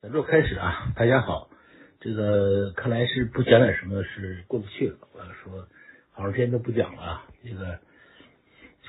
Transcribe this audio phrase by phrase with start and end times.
[0.00, 1.50] 咱这开始啊，大家好，
[1.98, 4.96] 这个看来是不讲点什么是过不去了。
[5.12, 5.66] 我要说
[6.12, 7.80] 好长时间都不讲了啊，这个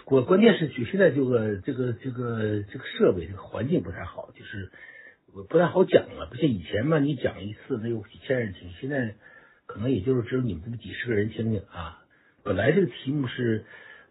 [0.06, 4.72] 关关键是就现在这个这个这个这个设备这个环境不太好，就是
[5.50, 6.28] 不太好讲了。
[6.30, 9.16] 不像以前嘛，你讲一次能有几千人听，现在
[9.66, 12.04] 可能也就是只有你们这么几十个人听听啊。
[12.44, 13.66] 本来这个题目是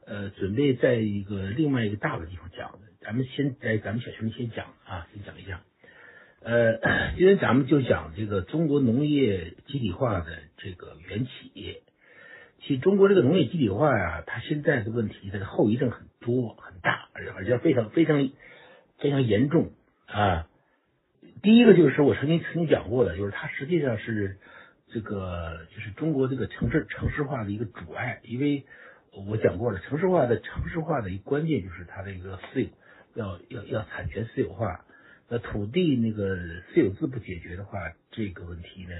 [0.05, 5.63] 呃准备在一个另外一个大的地方讲的，咱们先在咱们小群先讲啊，先讲一下。
[6.41, 6.79] 呃，
[7.19, 11.83] 今天咱们就讲这个中国农业集体化的这个缘起。
[12.61, 18.31] 其实中国这个农业集体化呀，它现在的问题，它的后遗症很多很大，而且非常非常
[18.99, 19.73] 非常严重
[20.07, 20.47] 啊。
[21.43, 24.39] 第一个就是我曾经曾经讲过的，就是它实际上是
[24.93, 28.65] 这个就是中国这个城市城市化的一个阻碍，因为
[29.29, 32.69] 我讲过了，城市化的城市化的一个关键就是它的一个私有
[33.15, 34.85] 要要要产权私有化。
[35.31, 36.37] 那土地那个
[36.73, 38.95] 私有制不解决的话，这个问题呢，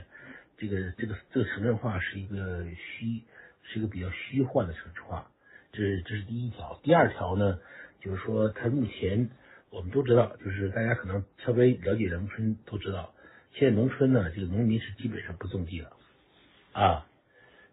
[0.59, 3.23] 这个这个这个城镇化是一个虚，
[3.63, 5.31] 是一个比较虚幻的城市化，
[5.73, 6.79] 这这是第一条。
[6.83, 7.59] 第二条呢，
[8.03, 9.31] 就是说它目前
[9.71, 13.15] 我们都知道，就是大家可能稍微了解农村都知道，
[13.55, 15.97] 现在农村呢，这个农民是基本上不种地了
[16.73, 17.07] 啊，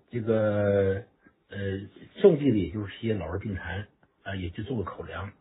[0.10, 1.04] 这个
[1.50, 1.58] 呃
[2.22, 3.86] 种地的也就是些老弱病残
[4.24, 5.34] 啊，也就种个口粮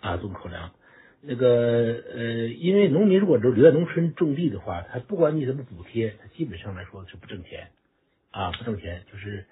[0.00, 0.74] 啊，种口粮。
[1.22, 7.68] 那个呃，因为农民如果留留在农村种地的话，他不管你怎么补贴，他基本上来说是不挣钱
[8.30, 9.44] 啊，不挣钱，就是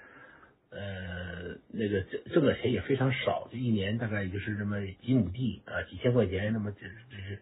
[0.70, 7.38] 呃那个挣挣的钱也非常少，就一年大概也就是这么几亩地啊，几千块钱，那么这这是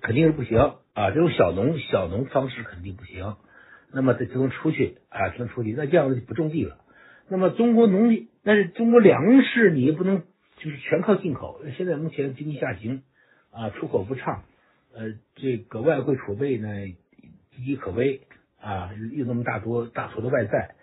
[0.00, 0.56] 肯定是不行
[0.94, 3.34] 啊，这种小农小农方式肯定不行，
[3.92, 6.78] 那么这只能出去啊，只能出去，那这样子就不种地了。
[7.28, 10.22] 那么中国农业，但是中国粮食你也不能
[10.58, 13.02] 就是全靠进口，现在目前经济下行。
[13.50, 14.44] 啊，出口不畅，
[14.94, 16.96] 呃，这个外汇储备呢岌
[17.58, 18.20] 岌可危
[18.60, 20.74] 啊，有那么大多大坨的外债，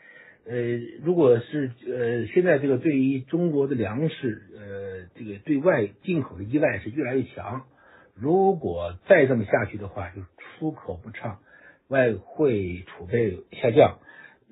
[0.46, 0.56] 呃，
[1.04, 7.66] 如果是呃现在这个对于中国的粮食，呃，这个对外进口的依赖是越来越强，
[8.14, 10.22] 如果再这么下去的话，就
[10.60, 11.40] 出口不畅，
[11.88, 14.00] 外汇储备下降，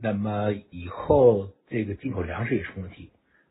[0.01, 3.09] 那么以后这个进口粮食也出问题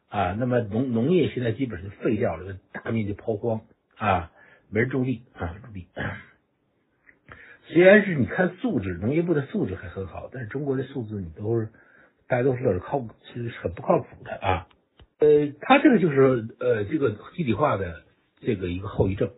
[0.09, 3.63] 啊，那么农农业现在基本上就废掉了，大面积抛荒
[3.97, 4.31] 啊。
[4.73, 5.87] 没人种地啊，种地。
[7.69, 11.69] 虽然是你看素质，农业部的素质还很好，但是中国的素质你都是
[12.27, 14.67] 大家都知道是靠，其实很不靠谱的啊。
[15.21, 18.03] 呃，他这个就是呃这个集体化的
[18.41, 19.31] 这个一个后遗症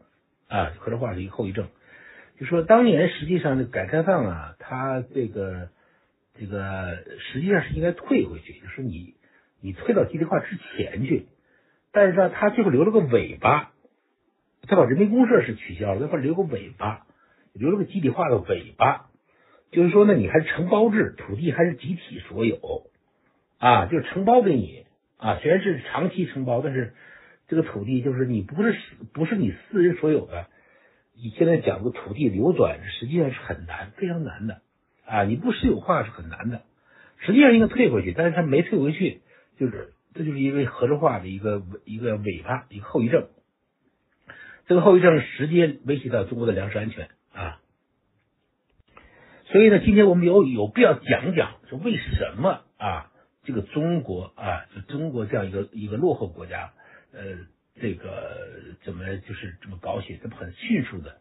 [0.49, 1.69] 啊，合作化的一个后遗症。
[2.39, 5.69] 就说当年实际上这改革开放啊，他这个
[6.39, 9.15] 这个实际上是应该退回去，就是你
[9.61, 11.27] 你退到集体化之前去，
[11.93, 13.73] 但是呢，他最后留了个尾巴。
[14.67, 17.07] 他把人民公社是取消了，他把留个尾巴，
[17.53, 19.07] 留了个集体化的尾巴，
[19.71, 22.59] 就是说呢，你还是承包制，土地还是集体所有
[23.59, 24.87] 啊，就是承包给你
[25.19, 26.95] 啊，虽然是长期承包，但是
[27.49, 28.75] 这个土地就是你不是
[29.13, 30.47] 不是你私人所有的。
[31.17, 34.63] 你现在讲的土地流转，实际上是很难，非常难的
[35.07, 36.63] 啊，你不私有化是很难的。
[37.19, 39.21] 实际上应该退回去，但是他没退回去，
[39.57, 43.29] 就是这就是因为合作化的一个一个尾巴，一个后遗症。
[44.67, 47.61] 这个后遗症直接威胁到中国的粮食安全啊，
[49.45, 53.13] 所以呢，今天我们有有必要讲讲，说为什么啊，
[53.45, 56.73] 这个中国啊，就中国这样一个一个落后国家，
[57.13, 57.21] 呃，
[57.79, 58.39] 这个
[58.85, 61.19] 怎么就是这么搞起，这么很迅速的，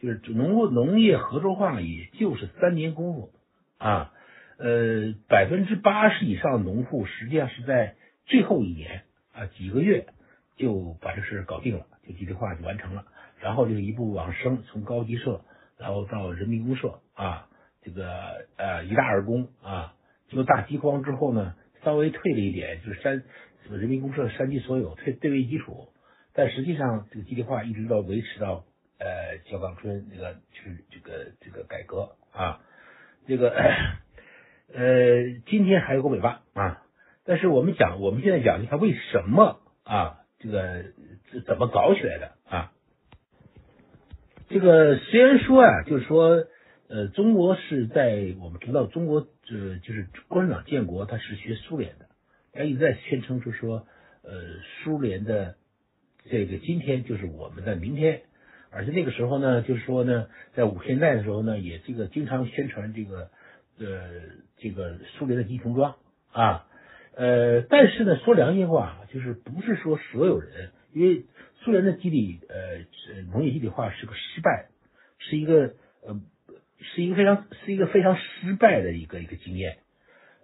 [0.00, 3.32] 就是农农业合作化，也就是三年功夫
[3.78, 4.12] 啊，
[4.58, 7.94] 呃，百分之八十以上的农户实际上是在
[8.26, 9.02] 最后一年
[9.32, 10.06] 啊几个月
[10.56, 11.86] 就把这事搞定了。
[12.10, 13.04] 就集体化就完成了，
[13.38, 15.42] 然后就是一步往升，从高级社，
[15.78, 17.46] 然后到人民公社啊，
[17.82, 19.94] 这个呃一大二公啊，
[20.28, 21.54] 经过大饥荒之后呢，
[21.84, 23.22] 稍微退了一点，就是山
[23.62, 25.88] 什么人民公社山级所有退对为基础，
[26.34, 28.64] 但实际上这个集体化一直到维持到
[28.98, 32.60] 呃小岗村那个去这个这个改革啊，
[33.26, 33.50] 这个
[34.74, 36.82] 呃今天还有个尾巴啊，
[37.24, 40.16] 但是我们讲我们现在讲一下为什么啊？
[40.42, 40.84] 这个
[41.30, 42.72] 是怎么搞起来的啊？
[44.48, 46.44] 这个虽然说啊，就是说，
[46.88, 52.06] 呃，中国是在我们知道，中国呃，就是共产党建国，他是学苏联的，
[52.52, 53.86] 他一直在宣称，就是说，
[54.22, 54.32] 呃，
[54.82, 55.54] 苏联的
[56.28, 58.22] 这个今天就是我们的明天，
[58.72, 63.30] 而且那个时候呢，就是说呢，在五十年代的时候呢，也这个经常宣传这个
[63.78, 64.10] 呃，
[64.58, 65.94] 这个苏联的集成装
[66.32, 66.66] 啊。
[67.14, 71.24] 呃，但是呢，说良心话，就是不是说所有人，因为
[71.62, 74.68] 苏联的集体呃农业集体化是个失败，
[75.18, 76.20] 是一个呃
[76.80, 79.78] 是一个非常是一个非常失败的一个一个经验，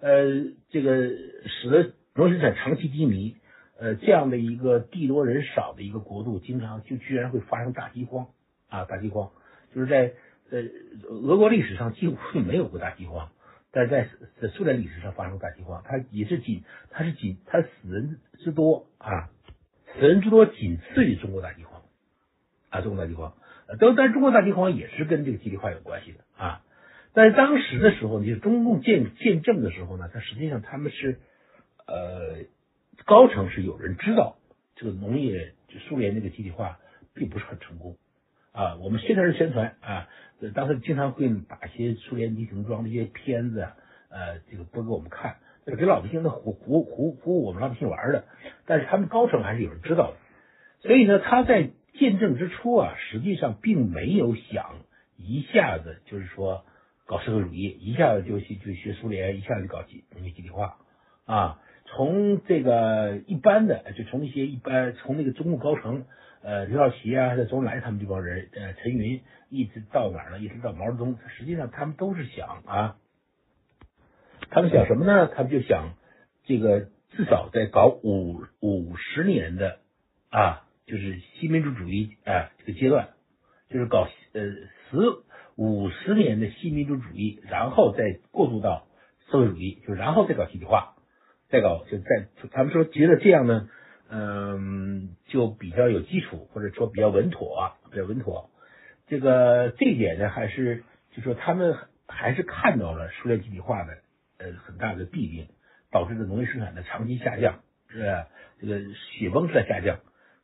[0.00, 1.08] 呃，这个
[1.46, 3.36] 使得农业生产长期低迷，
[3.78, 8.28] 呃，这样的一个地多人少的一个国度，经常就居然会发生大饥荒
[8.68, 9.30] 啊，大饥荒，
[9.74, 10.12] 就是在
[10.50, 10.62] 呃
[11.08, 13.30] 俄国历史上几乎没有过大饥荒，
[13.72, 14.08] 但在
[14.40, 19.30] 在苏联历史上发生大饥荒，它也是仅它是仅它死人之多啊，
[20.00, 21.82] 人之多仅次于中国大饥荒
[22.70, 23.34] 啊，中国大饥荒。
[23.80, 26.62] 都，但中国大饥荒也是跟这个集体化有关系的啊。
[27.12, 31.18] 但是当时的时候，就是中共建建政的时候呢，它实际上他们是
[31.86, 32.44] 呃
[33.04, 34.36] 高层是有人知道
[34.76, 36.78] 这个农业就苏联那个集体化
[37.14, 37.96] 并不是很成功
[38.52, 38.76] 啊。
[38.76, 40.08] 我们宣传是宣传啊，
[40.54, 43.66] 当时经常会把一些苏联集成装的一些片子
[44.10, 45.38] 呃这个播给我们看，
[45.74, 48.24] 给老百姓的唬唬唬唬我们老百姓玩的。
[48.66, 50.16] 但是他们高层还是有人知道的，
[50.80, 51.70] 所以呢，他在。
[51.98, 54.80] 建政之初啊，实际上并没有想
[55.16, 56.66] 一下子就是说
[57.06, 60.76] 搞社会主义，一下子就去就学苏联，一下子就搞集农业集体化
[61.24, 61.58] 啊。
[61.86, 66.04] 从这个一般的，就从一些一般，从那个中共高层，
[66.42, 70.38] 呃，刘少奇啊，还周恩来他们这帮人，呃，陈云，一直到哪儿呢？
[70.38, 72.96] 一直到毛泽东，实际上他们都是想啊，
[74.50, 75.28] 他们想什么呢？
[75.28, 75.94] 他们就想
[76.44, 79.78] 这个至少在搞五五十年的
[80.30, 80.62] 啊。
[80.86, 83.08] 就是新民主主义啊，这个阶段，
[83.68, 84.98] 就是搞呃十
[85.56, 88.86] 五十年的新民主主义，然后再过渡到
[89.28, 90.94] 社会主义，就然后再搞集体化，
[91.48, 93.68] 再搞就在他们说觉得这样呢，
[94.08, 98.50] 嗯，就比较有基础，或者说比较稳妥，比较稳妥。
[99.08, 100.84] 这个这一点呢，还是
[101.16, 101.74] 就说他们
[102.06, 103.98] 还是看到了苏联集体化的
[104.38, 105.48] 呃很大的弊病，
[105.90, 108.24] 导致的农业生产的长期下降，是
[108.60, 109.98] 这个雪崩式的下降。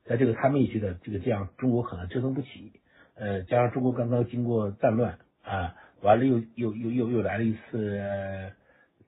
[0.05, 2.73] 在这个他们也觉得这个这样中国可能折腾不起，
[3.15, 8.00] 呃，加上中国刚刚经过战乱啊，完了又又又又又来了一次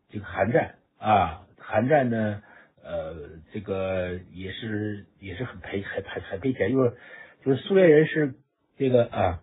[0.09, 2.43] 这个寒战啊，寒战呢，
[2.85, 3.17] 呃，
[3.53, 6.97] 这个也是也是很赔很很很赔钱，就是
[7.45, 8.35] 就是苏联人是
[8.79, 9.41] 这个啊，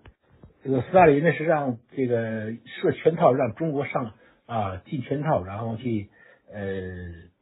[0.63, 4.13] 这个斯大林呢是让这个设圈套，让中国上
[4.51, 6.09] 啊进圈套，然后去
[6.51, 6.61] 呃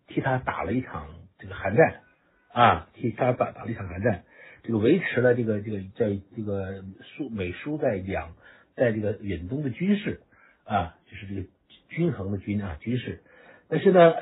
[0.07, 1.07] 替他打了一场
[1.39, 2.01] 这个韩战。
[2.51, 4.23] 啊，替他打打了一场寒战，
[4.63, 8.33] 这个维持了这个这个在这个苏美苏在两
[8.75, 10.21] 在这个远东的军事
[10.65, 11.47] 啊，就是这个
[11.89, 13.21] 均衡的军啊军事。
[13.67, 14.13] 但是呢，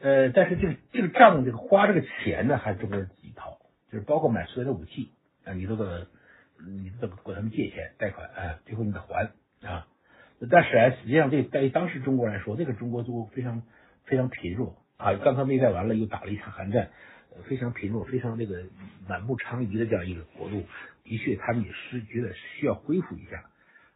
[0.00, 3.58] 呃，但是这个这个账这个花这个钱呢，还是中国人自己掏，
[3.90, 5.10] 就是包括买苏联的武器
[5.46, 6.08] 啊，你都得
[6.60, 9.30] 你都得管他们借钱贷款啊，最后你得还
[9.66, 9.86] 啊。
[10.50, 13.62] 但是，实际上这在当时中国来说，那个中国就非常
[14.04, 14.76] 非常贫弱。
[14.96, 16.90] 啊，刚刚内战完了，又打了一场寒战，
[17.44, 18.64] 非常贫弱，非常那个
[19.08, 20.64] 满目疮痍的这样一个国度，
[21.04, 23.44] 的确，他们也是觉得需要恢复一下。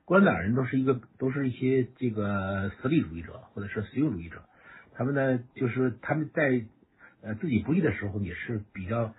[0.05, 4.43] 共产党人都是一个，都是一些这个实力主义者，或者说实用主义者。
[4.95, 6.65] 他们呢，就是他们在
[7.23, 9.15] 呃自己不利的时候，也是比较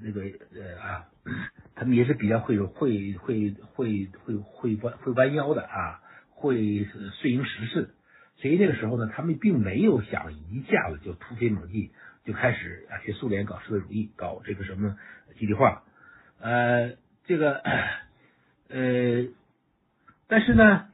[0.00, 1.06] 那个呃啊，
[1.74, 6.00] 他们也是比较会会会会会会弯会弯腰的啊，
[6.42, 6.84] 会
[7.20, 7.90] 顺应时势。
[8.36, 11.90] 所以那个时候呢，他们并没有想一下子就突飞猛进，
[12.24, 14.96] 就开始啊学苏联搞社会主义，搞这个什么
[15.38, 15.84] 集体化，
[16.40, 17.62] 呃，这个
[18.68, 19.28] 呃，
[20.26, 20.88] 但是呢，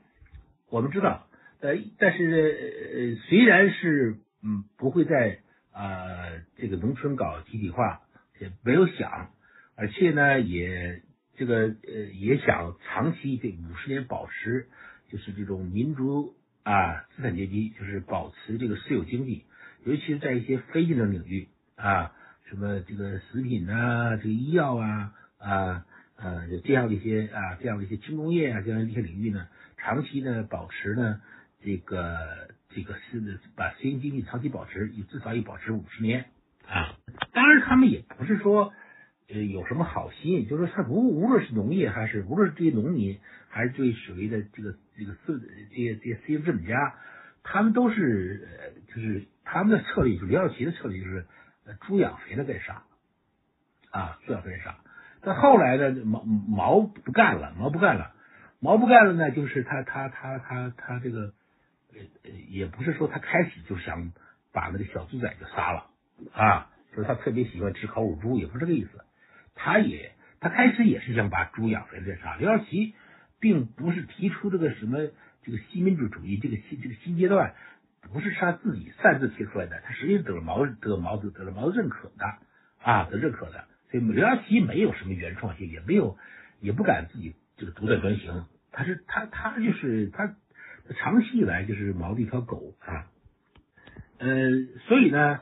[0.69, 1.27] 我们知道，
[1.61, 5.39] 呃，但是呃，虽然是嗯不会在
[5.73, 8.03] 啊这个农村搞集体化，
[8.41, 9.31] 也没有想，
[9.75, 11.03] 而且呢也
[11.37, 14.69] 这个呃也想长期这五十年保持
[15.09, 16.35] 就是这种民族。
[16.65, 19.47] 啊，资产阶级就是保持这个私有经济，
[19.85, 22.13] 尤其是在一些非竞争领域啊，
[22.45, 25.87] 什么这个食品啊，这个医药啊，啊
[26.17, 29.49] 呃这样的一些啊，这样的一些轻工业啊，这样一些领域呢，
[29.79, 31.23] 长期呢保持呢
[31.63, 36.27] 这个这个是把私营经济长期保持，至少要保持五十年
[36.67, 36.99] 啊。
[37.33, 38.75] 当然，他们也不是说。
[39.31, 40.49] 呃，有什么好心？
[40.49, 43.19] 就是说，他无无论是农业还是无论是这些农民，
[43.51, 45.39] 还是对所谓的这个这个私
[45.71, 46.95] 这些这些私营资本家，
[47.43, 51.27] 他们都是呃就是他们的策略，就是刘少奇的策略就是
[51.83, 52.85] 猪养肥了再杀
[53.91, 54.77] 啊，猪养肥再杀。
[55.21, 58.15] 但后来呢，毛毛不干了，毛不干了，
[58.61, 61.35] 毛不干了呢，就是他他他他他这个
[61.93, 64.13] 呃也不是说他开始就想
[64.53, 65.91] 把那个小猪仔就杀了
[66.33, 69.05] 啊，就是他特别喜欢吃烤乳猪，也不是这个意思。
[69.59, 72.37] 他也，他开始也是想把猪养肥再杀。
[72.37, 72.95] 刘少奇
[73.41, 74.99] 并不是提出这个什么
[75.43, 77.55] 这个新民主主义这个新这个新阶段，
[78.13, 82.25] 不是他自己擅自提出来的，他实际得了毛得了毛子得了毛子认可的
[82.81, 83.65] 啊，得认可的。
[83.91, 86.17] 所以刘少奇没有什么原创性，也没有
[86.61, 90.35] 也不敢自己这个独断专行他是他他就是他
[90.97, 93.07] 长期以来就是毛的一条狗啊，
[94.19, 94.29] 呃，
[94.87, 95.41] 所以呢，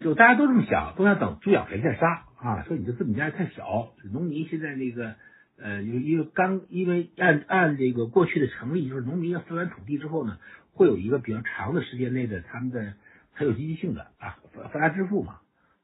[0.00, 5.14] 就大家都这么想，都想等猪养肥再杀啊，说你这资本家太小，农民现在那个
[5.58, 10.38] 呃，因为刚因为按按这个过去的成立，就是农民要分完土地之后呢，
[10.72, 12.94] 会有一个比较长的时间内的他们的
[13.32, 14.38] 很有积极性的啊
[14.72, 15.40] 发家致富嘛，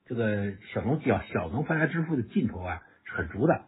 [0.07, 3.65] 这个小农小小农发家致富的劲头啊是很足的。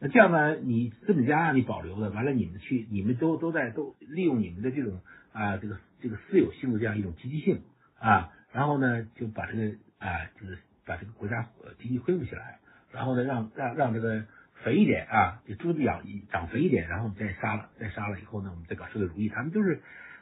[0.00, 0.56] 那这样呢？
[0.56, 5.00] 你资本家你保留的，完了你们去，你们都都在都利用你们的这种
[5.32, 7.62] 啊，这个这个私有性的这样一种积极性
[8.00, 12.58] 啊，然后呢就把这个啊，就是把这个国家呃经济恢复起来，
[12.92, 14.24] 然后呢让让让这个
[14.64, 19.28] 肥一点啊，这猪子养长肥一点，然后我们再杀了，再杀了以后呢，我们再搞社会主义。
[19.28, 19.80] 他们就是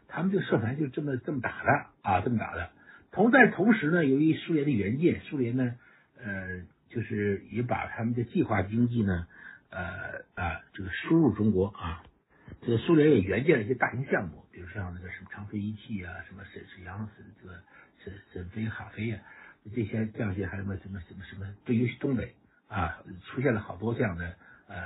[0.09, 2.71] 他们这个社团就这么这么打的啊，这么打的。
[3.12, 5.75] 同在同时呢，由于苏联的援建，苏联呢
[6.23, 9.26] 呃就是也把他们的计划经济呢。
[9.73, 12.02] 呃啊，这个输入中国啊，
[12.61, 17.55] 这个苏联也援建了一些大型项目，比如像那个什么长飞仪器啊，什么沈沈阳沈这个
[18.02, 19.23] 沈沈飞哈飞啊，
[19.75, 22.35] 这些这样一些还有什么什么什么什么，对于东北
[22.69, 24.35] 啊，出现了好多这样的
[24.69, 24.76] 呃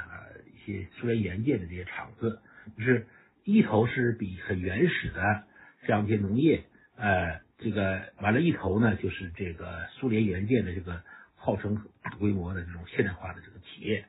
[0.54, 2.40] 一些苏联援建的这些厂子，
[2.76, 3.07] 就是
[3.45, 5.45] 一头是比很原始的
[5.87, 6.64] 这样一些农业，
[6.97, 11.02] 呃，这个完了，一头呢就是这个苏联援建的这个
[11.37, 14.07] 号称大规模的这种现代化的这个企业。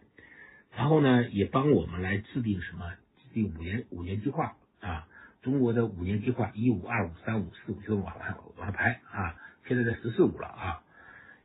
[0.76, 2.92] 然后呢，也帮我们来制定什么？
[2.92, 5.08] 制定五年五年计划啊，
[5.42, 10.82] 中国的五年计划一五二五三五四五就往往往上排啊，现在在十四五了啊。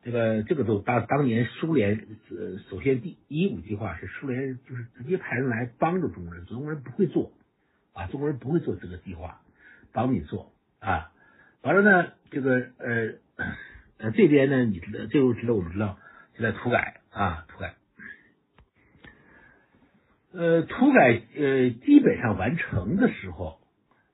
[0.02, 7.32] 这个这个都当当年苏联呃，首先第一五计划是苏联就是直接派人来帮助中国人，中国人不会做
[7.92, 9.42] 啊，中国人不会做这个计划，
[9.92, 11.12] 帮你做啊。
[11.60, 13.12] 完了呢，这个呃
[13.98, 15.98] 呃这边呢，你知道，这个知道我们知道
[16.34, 17.74] 就在土改啊，土改。
[20.32, 23.60] 呃，土改呃基本上完成的时候，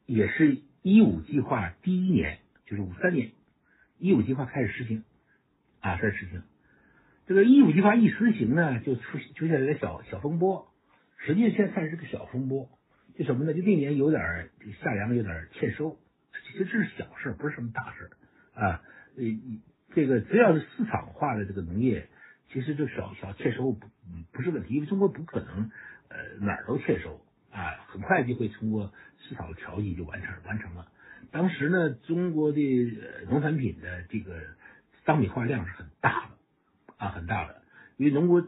[0.07, 3.31] 也是一五计划第一年，就是五三年，
[3.99, 5.05] 一五计划开始实行
[5.81, 6.43] 啊，开始实行。
[7.27, 10.73] 这个一五计划一实行呢，就出出现了个小小风波。
[11.19, 12.69] 实际上现在看是个小风波，
[13.17, 13.55] 就什么呢？
[13.55, 15.99] 就那年有点这个夏粮有点欠收，
[16.33, 18.11] 其实这是小事，不是什么大事
[18.55, 18.83] 啊。
[19.17, 19.25] 呃，
[19.95, 22.09] 这个只要是市场化的这个农业，
[22.53, 23.89] 其实就小小欠收不
[24.33, 25.71] 不是问题，因为中国不可能。
[26.09, 30.87] 呃，哪儿都欠收啊，很快就会通过市场的调剂就完成完成了。
[31.37, 32.59] 当时呢，中国的
[33.29, 34.41] 农产品的这个
[35.05, 37.61] 商品化量是很大的啊，很大的。
[37.99, 38.47] 因为农国呃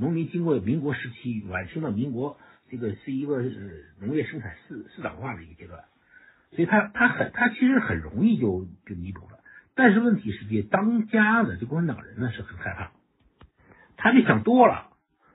[0.00, 2.38] 农民经过民国时期晚清到民国，
[2.70, 3.42] 这个是一个
[4.00, 5.84] 农业生产市市场化的一个阶段，
[6.52, 9.40] 所以他他很他其实很容易就就弥补了。
[9.74, 12.92] 但是问题是，这当家的这共产党人呢是很害怕，
[13.98, 14.92] 他就想多了。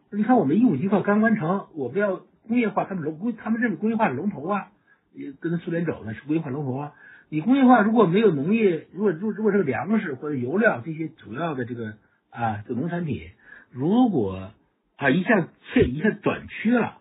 [0.10, 2.16] 你看，我们一五计划刚完成，我们要
[2.48, 4.72] 工业化，他们龙，他们认为工业化是龙头啊，
[5.14, 6.94] 也跟苏联走呢，是工业化龙头啊。
[7.30, 11.94] 你工业化如果没有农业，如果如如果这个粮食或者油料这些主要的这个
[12.30, 13.30] 啊，这农产品，
[13.72, 14.52] 如果
[14.98, 16.98] 啊一下欠一下短缺了，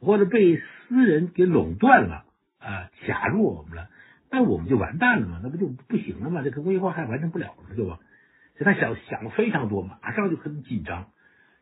[0.00, 2.24] 或者被私人给垄断了
[2.58, 3.88] 啊，卡入我们了，
[4.30, 6.42] 那我们就完蛋了嘛，那不就不行了嘛？
[6.42, 7.98] 这个工业化还完成不了了，对吧？
[8.58, 11.08] 所以他想想的非常多，马上就很紧张。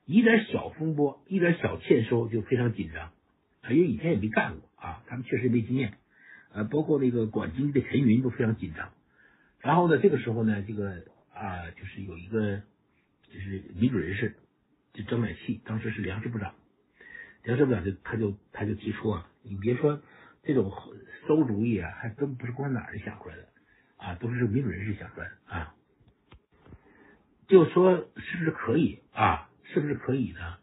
[0.06, 3.11] 一点小风波，一点小欠收就非常紧张，
[3.73, 5.94] 因为以前也没干过啊，他们确实没经验，
[6.52, 8.92] 呃，包括那个管经济的陈云都非常紧张。
[9.60, 12.62] 然后呢，这个时候呢，这个啊，就是有一个
[13.32, 14.34] 就是民主人士，
[14.94, 16.54] 就张乃器，当时是粮食部长，
[17.44, 20.02] 粮食部长就他就他就提出啊，你别说
[20.42, 20.72] 这种
[21.26, 23.46] 馊主意啊，还真不是共产党人想出来的
[23.99, 25.75] 啊，都是民主人士想出来的啊，
[27.46, 29.46] 就说是不是可以啊？
[29.72, 30.56] 是不是可以呢？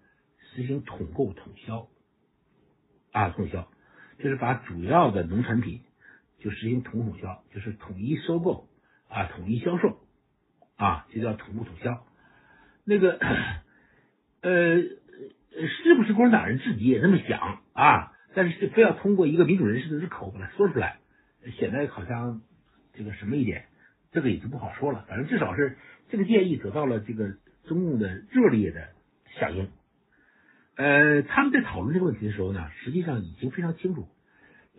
[0.51, 1.87] 实行统购统销
[3.13, 3.71] 啊，统销
[4.19, 5.81] 就是把主要的农产品
[6.39, 8.67] 就实行统统销，就是统一收购
[9.09, 9.99] 啊，统一销售
[10.75, 12.05] 啊，就叫统购统销。
[12.83, 13.19] 那个
[14.41, 18.13] 呃，是不是共产党人自己也这么想啊？
[18.33, 20.99] 但是非要通过一个民主人士的口把它说出来，
[21.57, 22.41] 显得好像
[22.93, 23.65] 这个什么一点，
[24.11, 25.05] 这个也就不好说了。
[25.07, 25.77] 反正至少是
[26.09, 28.89] 这个建议得到了这个中共的热烈的。
[29.39, 29.69] 响应，
[30.77, 34.07] 呃，他们在讨论这个问题的时候呢，实际上已经非常清楚，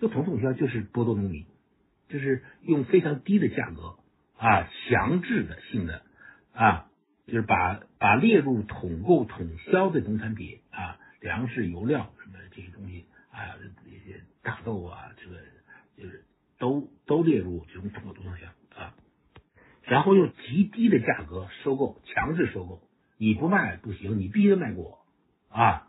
[0.01, 1.45] 这统统销就是剥夺农民，
[2.09, 3.97] 就是用非常低的价格
[4.37, 6.03] 啊，强制的性的
[6.53, 6.87] 啊，
[7.27, 15.37] 就是把把列入统购统销的农产品啊，粮食、油料什么这些东西啊，这些大豆啊，这个
[15.97, 16.25] 就是
[16.61, 18.47] 都都列入这种统购统销
[18.81, 18.95] 啊，
[19.83, 22.83] 然后用极低的价格收购，强制收购。
[23.17, 25.01] 你不卖不行，你必须得卖给我
[25.49, 25.88] 啊！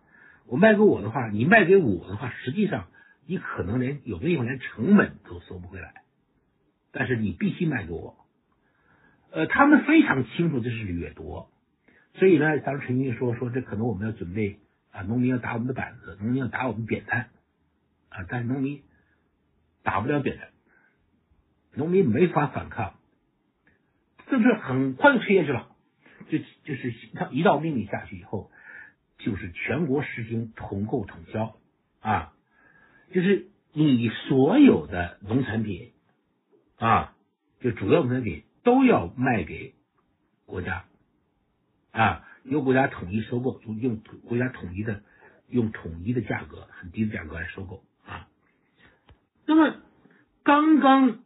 [0.49, 2.87] 我卖给我的话，你卖给我的话，实际上
[3.27, 5.93] 你可能连有的地方连成本都收不回来，
[6.91, 8.17] 但是你必须卖给我。
[9.31, 11.51] 呃，他们非常清楚这是掠夺，
[12.15, 17.29] 所以呢，当时陈云说说这可能我们要准备啊，农民要打我们的板子，农民要打我们扁担
[18.09, 18.81] 啊，但是农民
[19.83, 20.47] 打不了扁担，
[21.75, 22.95] 农民没法反抗，
[24.31, 25.67] 政策很快就推下去了，
[26.27, 28.49] 就就是他一道命令下去以后。
[29.19, 31.55] 就是全国实行统购统销
[31.99, 32.33] 啊，
[33.13, 35.91] 就是你所有的农产品
[36.77, 37.13] 啊，
[37.59, 39.75] 就主要农产品都要卖给
[40.45, 40.85] 国家
[41.91, 45.03] 啊，由国家统一收购，用国家统一的
[45.47, 48.27] 用统一的价格，很低的价格来收购啊。
[49.45, 49.75] 那么
[50.43, 51.19] 刚刚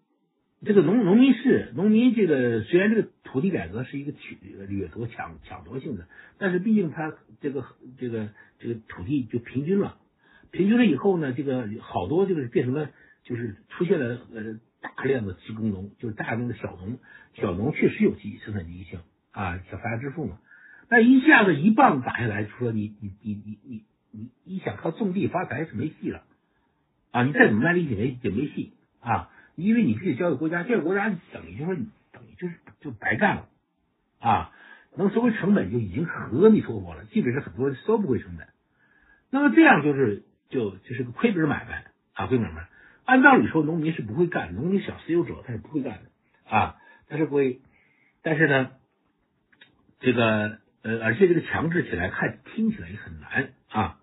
[0.66, 3.10] 这个农农民是农民，这个虽然这个。
[3.34, 4.38] 土地改革是一个取
[4.70, 7.66] 掠夺抢抢夺性的，但是毕竟它这个
[7.98, 8.30] 这个
[8.60, 9.98] 这个土地就平均了，
[10.52, 12.92] 平均了以后呢，这个好多这个变成了
[13.24, 17.00] 就是出现了呃大量的职工农，就是大量的小农，
[17.34, 19.00] 小农确实有积生产积极性
[19.32, 20.38] 啊，小发家致富嘛。
[20.88, 26.24] 那一下子一棒打下来，说你你你你你你你想靠种地发财是没戏了
[27.10, 27.24] 啊！
[27.24, 29.32] 你再怎么卖力气没也没戏啊！
[29.56, 31.76] 因为你必须交给国家，交给国家等于就是
[32.12, 32.56] 等于就是。
[32.84, 33.48] 就白干了
[34.20, 34.52] 啊！
[34.98, 38.50] 能收回成本就已经很阿弥陀佛了，基本上很多人收不回成本。
[39.30, 42.68] 那么这样就是就就是个亏本买卖啊，亏本买卖。
[43.06, 46.76] 按道理说，农民是不会干，农民小私有者他是不会干的啊。
[47.08, 47.62] 但是会，
[48.22, 48.72] 但是呢，
[50.02, 53.98] 这个呃，而且这个强制起来看听起来也很难啊。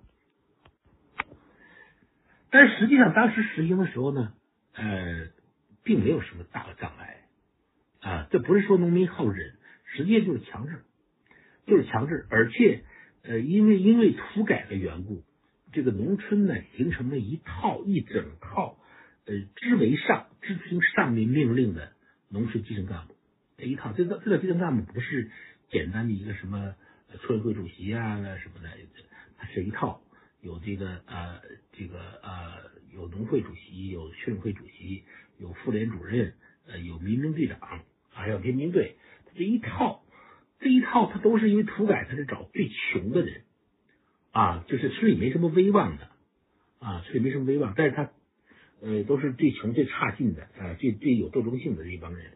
[2.50, 4.32] 但实际上当时实行的时候呢，
[4.72, 5.26] 呃，
[5.84, 7.16] 并没有什么大的障碍。
[8.00, 10.80] 啊，这不是说农民好忍，实际就是强制，
[11.66, 12.82] 就是强制，而且
[13.22, 15.22] 呃，因为因为土改的缘故，
[15.72, 18.78] 这个农村呢形成了一套一整套
[19.26, 21.92] 呃，知为上执行上面命令的
[22.30, 23.14] 农村基层干部
[23.58, 25.30] 这一套，这个这个基层干部不是
[25.68, 26.74] 简单的一个什么
[27.20, 28.70] 村委会主席啊什么的，
[29.36, 30.00] 它是一套，
[30.42, 31.40] 有这个呃
[31.72, 35.04] 这个呃有农会主席，有村委会主席，
[35.38, 36.34] 有妇联主任，
[36.66, 37.58] 呃有民兵队长。
[38.12, 38.96] 还有民兵队，
[39.36, 40.02] 这一套，
[40.58, 43.42] 这一套他都是因为土改，他是找最穷的人
[44.32, 46.10] 啊，就是村里没什么威望的
[46.80, 48.10] 啊，村里没什么威望，但是他
[48.82, 52.32] 呃都是最穷最差劲的啊，最最有斗争性的这一帮人，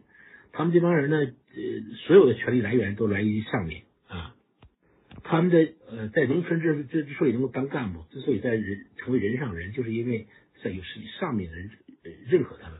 [0.53, 3.83] 他们这帮人呢，呃，所有的权力来源都来源于上面，
[5.23, 10.27] 他们的呃在农村之之之所以能够当干部，之所以在人成为人上人，就是因为
[10.63, 11.69] 在有是上面的人
[12.27, 12.79] 认可他们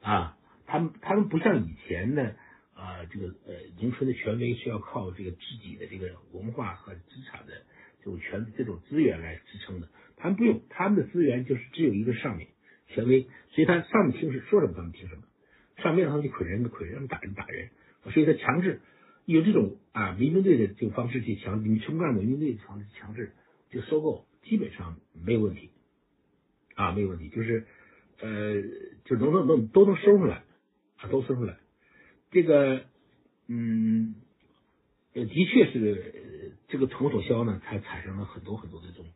[0.00, 2.36] 啊，他们他们不像以前的。
[2.78, 7.64] 啊，这个呃，农村的权威是要靠这个自己的这个文化和资产的
[8.00, 9.88] 这种权这种资源来支撑的。
[10.18, 12.48] 他们不用，他们的资源就是只有一个上面
[12.88, 15.22] 权威，所以他上面听是说什么他们听什么，
[15.82, 17.70] 上面他们就捆人捆人，打人打人，
[18.12, 18.82] 所以他强制
[19.26, 23.32] 有这种啊民兵队的这种方式去强，你村干部民兵队强强制
[23.70, 25.70] 就收购，基本上没有问题
[26.74, 27.66] 啊，没有问题，就是
[28.20, 28.62] 呃，
[29.04, 30.44] 就能能能都能收出来
[30.96, 31.58] 啊，都收出来。
[32.30, 32.84] 这个，
[33.48, 34.14] 嗯，
[35.12, 39.06] 的确是这个统统销呢，它产生了很多很多这种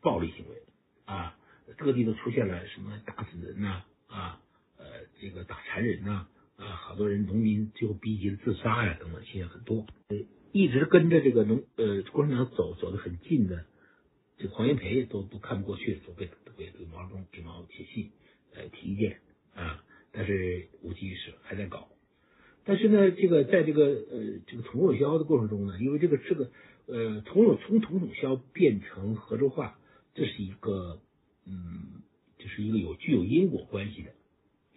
[0.00, 0.62] 暴力行为
[1.04, 1.36] 啊，
[1.76, 4.40] 各地都出现了什么打死人呐啊，
[4.76, 4.84] 呃，
[5.20, 9.86] 这个打残人呐啊，啊好多人农民最后逼急了自杀呀等等现象很多。
[10.08, 10.18] 呃，
[10.52, 13.64] 一直跟着这个农呃共产党走走得很近的
[14.36, 18.10] 这黄炎培都都看不过去，都被都被给毛泽东给毛写信
[18.54, 19.20] 呃提意见
[19.54, 21.88] 啊，但是无济于事，还在搞。
[22.64, 26.50] 但是呢，这个在这个呃这个统统销的过程中呢，因为这个这个
[26.86, 29.78] 呃统统从统统销变成合作化，
[30.14, 31.00] 这是一个
[31.46, 32.02] 嗯，
[32.38, 34.10] 就是一个有具有因果关系的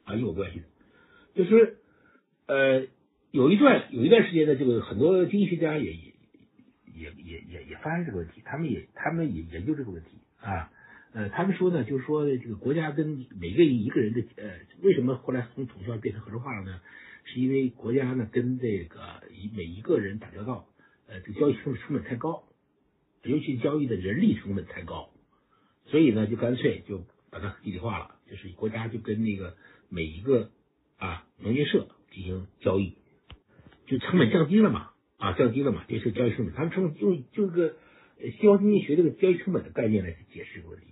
[0.04, 0.66] 啊因果关系的，
[1.34, 1.78] 就是
[2.48, 2.88] 呃
[3.32, 6.14] 有一段有一段时间呢，这个很多经济学家也也
[6.94, 10.72] 也也也也发现这个问题，他们也他们也研究这个问题啊
[11.14, 16.82] 呃他们说呢，就是说这个国家跟每个一个人的呃为什么后来从统销变成合作化了呢？
[17.24, 19.22] 是因为国家呢跟这个
[19.56, 20.68] 每一个人打交道，
[21.08, 22.44] 呃，这个交易成成本太高，
[23.24, 25.12] 尤其交易的人力成本太高，
[25.86, 29.56] 所以呢就干脆就把它一体化了，就是国家就跟那个
[29.88, 30.50] 每一个
[31.02, 32.96] 啊农业社进行交易，
[33.88, 37.76] 就成本降低了嘛，啊降低了嘛，就是交易成本，他们成本用就这个
[38.40, 40.86] 西方经济学这个交易成本的概念来解释这个问题，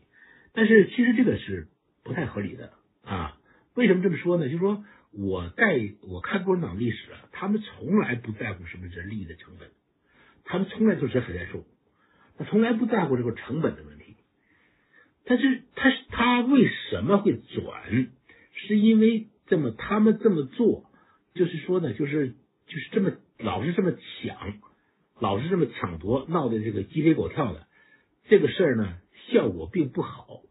[0.51, 1.67] 但是其实这个是
[2.03, 2.73] 不太合理的
[3.05, 3.37] 啊，
[3.75, 4.45] 为什么这么说呢？
[4.45, 4.83] 就是说。
[5.11, 9.71] 我在我看共产党历史啊，他们从来不在乎什么人力的成本，
[10.43, 11.65] 他们从来就是很在数，
[12.37, 14.17] 他从来不在乎这个成本的问题
[15.25, 18.11] 但是他他为什么会转？
[18.53, 20.89] 是因为这么他们这么做，
[21.33, 22.29] 就是说呢，就是
[22.67, 24.53] 就是这么老是这么抢，
[25.19, 27.67] 老是这么抢夺，闹得这个鸡飞狗跳的，
[28.29, 28.97] 这个事儿呢
[29.31, 30.43] 效果并不好。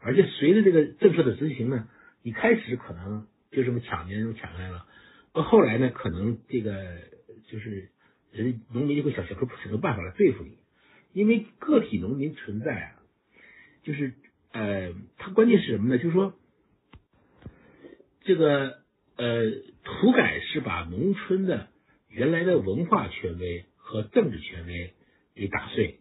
[0.00, 1.88] 而且随着这个政策的执行呢，
[2.22, 4.86] 一开始可能就这么抢人就抢来了，
[5.32, 6.98] 到后来呢，可能这个
[7.50, 7.90] 就是
[8.30, 10.58] 人农民就会想想出什么办法来对付你，
[11.12, 13.02] 因为个体农民存在啊，
[13.82, 14.12] 就是
[14.52, 15.98] 呃，他关键是什么呢？
[15.98, 16.34] 就是说
[18.28, 18.76] 这个
[19.16, 19.50] 呃
[19.84, 21.68] 土改是把农村的
[22.10, 24.92] 原来的文化权威和政治权威
[25.34, 25.98] 给打碎。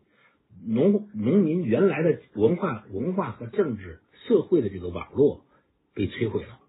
[0.66, 5.46] 农农民原来的文化、文化和政治、社会的这个网络
[5.94, 6.60] 被摧毁了，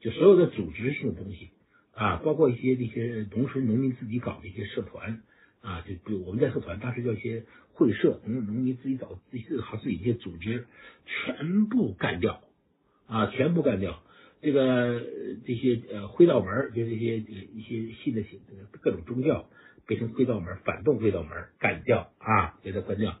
[0.00, 1.50] 就所有的组织性的东西
[1.92, 5.22] 啊，包括一些这些农村农民自己搞的一些社团
[5.60, 10.66] 啊，就比如我们在社团当时叫一些会社，农农民自己搞自己好自己一些组织，
[11.04, 12.40] 全部干掉
[13.06, 14.02] 啊，全部干掉。
[14.44, 15.00] 这个
[15.46, 18.22] 这些呃灰道门，就这些一些新的
[18.82, 19.48] 各种宗教
[19.86, 23.18] 变成灰道门，反动灰道门，干掉啊，给他关掉。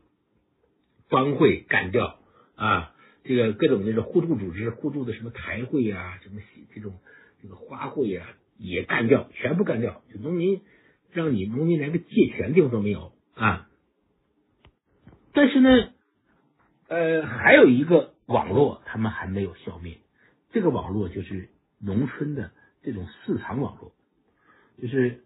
[1.08, 2.18] 帮会干掉
[2.56, 6.42] 啊，这个各种那种互助组织、互助的什么台会啊，什么
[6.74, 6.98] 这种
[7.42, 8.26] 这个花会啊，
[8.58, 10.02] 也干掉，全部干掉。
[10.12, 10.60] 就农民
[11.10, 13.68] 让你农民连个借钱地方都没有啊。
[15.32, 15.88] 但是呢，
[16.88, 19.98] 呃，还有一个网络，他们还没有消灭。
[20.54, 23.92] 这个网络就是农村的这种市场网络，
[24.80, 25.20] 就是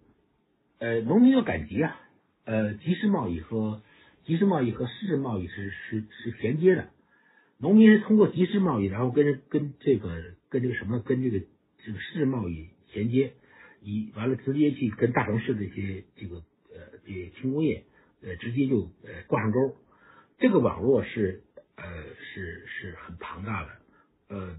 [0.80, 1.96] 呃，农民要赶集啊，
[2.44, 3.82] 呃，集市贸易和。
[4.24, 6.90] 集市贸易和市贸易是是是衔接的，
[7.56, 11.40] 农民是通过集市贸易，然后跟跟这个跟这个什么跟这个
[11.82, 13.32] 这个市贸易衔接，
[13.80, 16.42] 以完了直接去跟大城市这些这个
[16.74, 17.84] 呃这些轻工业
[18.20, 19.74] 呃直接就呃挂上钩，
[20.36, 21.42] 这个网络是
[21.76, 21.84] 呃
[22.34, 23.70] 是是很庞大的，
[24.28, 24.58] 呃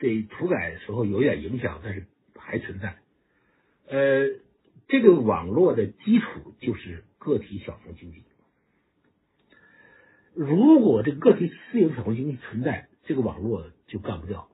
[0.00, 2.96] 对土改时候有点影响，但是还存在，
[3.86, 4.40] 呃
[4.88, 8.24] 这个网络的基础就是个体小农经济。
[10.34, 14.48] 如果这个个体私营小农经济存在，这个网络就干不掉。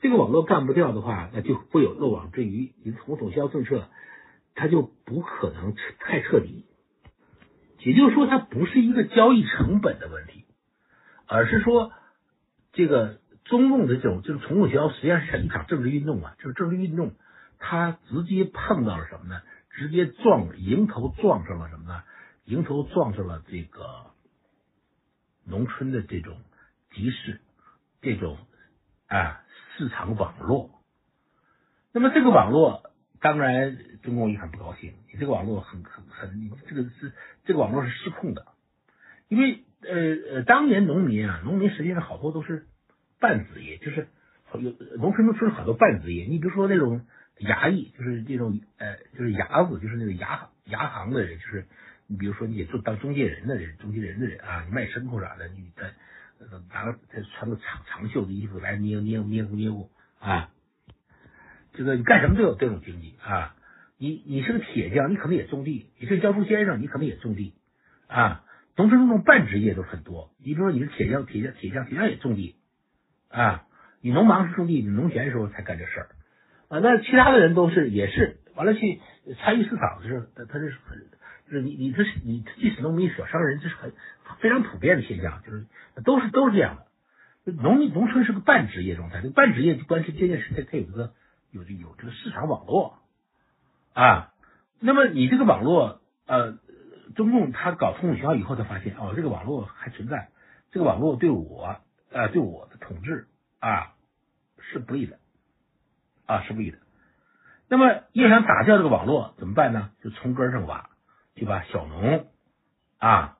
[0.00, 2.72] 这个网络干不掉的话，那就会有漏网之鱼。
[2.84, 3.88] 你从统销政策，
[4.54, 6.66] 它就不可能太彻底。
[7.80, 10.44] 也就是说，它不是一个交易成本的问题，
[11.26, 11.92] 而是说，
[12.72, 13.19] 这个
[13.50, 17.12] 中共的这种这种统销实际上是一场政治运动啊，就是政治运动，
[17.58, 19.42] 它直接碰到了什么呢？
[19.70, 22.02] 直接撞迎头撞上了什么呢？
[22.44, 24.06] 迎头撞上了这个。
[25.42, 26.36] 农村的这种
[26.94, 27.40] 集市，
[28.02, 28.36] 这种
[29.08, 29.42] 啊
[29.76, 30.70] 市场网络，
[31.92, 32.82] 那么这个网络
[33.20, 37.12] 当然中共也很不高兴，你这个网络很很很，这个是
[37.46, 38.46] 这个网络是失控的，
[39.28, 42.66] 因为呃呃当年农民啊，农民实际上好多都是
[43.20, 44.08] 半职业，就是
[44.54, 47.02] 有农村中出了很多半职业，你比如说那种
[47.38, 51.66] 衙役，就是这种呃就是衙子，就是那个衙衙行的人，就是。
[52.12, 55.86] 你比如说，你也做当中介人的人，中介人的人啊，你卖牲口啥的，你他
[56.74, 60.50] 拿个他穿个长长袖的衣服来捏捏捏乎捏乎啊，
[61.72, 63.54] 这个你干什么都有这种经济啊。
[63.96, 67.54] 你你是个铁匠，你可能也种地；你是教书先生，你可能也种地
[68.08, 68.44] 啊。
[68.74, 70.32] 农村那种半职业都很多。
[70.38, 72.56] 你比如说你是铁匠，铁匠铁匠铁匠也种地
[73.30, 73.64] 啊。
[74.02, 76.08] 你农忙是种地，你农闲时候才干这事儿
[76.68, 76.78] 啊。
[76.80, 79.00] 那其他的人都是也是完了去
[79.42, 81.06] 参与市场的时候，他他是很。
[81.46, 83.92] 就是你，你这是你，即使农民、小商人，这是很
[84.38, 85.66] 非常普遍的现象，就是
[86.04, 87.50] 都是都是这样的。
[87.50, 91.12] 农农村是个半职业状态，这个半职业就关系这件事，它它有这个
[91.50, 93.00] 有有这个市场网络
[93.94, 94.32] 啊。
[94.78, 96.56] 那么你这个网络，呃，
[97.16, 100.28] 中共他搞通统销以后，他发现哦，这个网络还存在，
[100.70, 101.78] 这个网络对我，
[102.10, 103.94] 呃，对我的统治啊
[104.58, 105.18] 是不利的
[106.26, 106.78] 啊是不利的。
[107.68, 109.90] 那么要想打掉这个网络怎么办呢？
[110.02, 110.88] 就从根上挖。
[111.36, 112.28] 就把小农
[112.98, 113.38] 啊，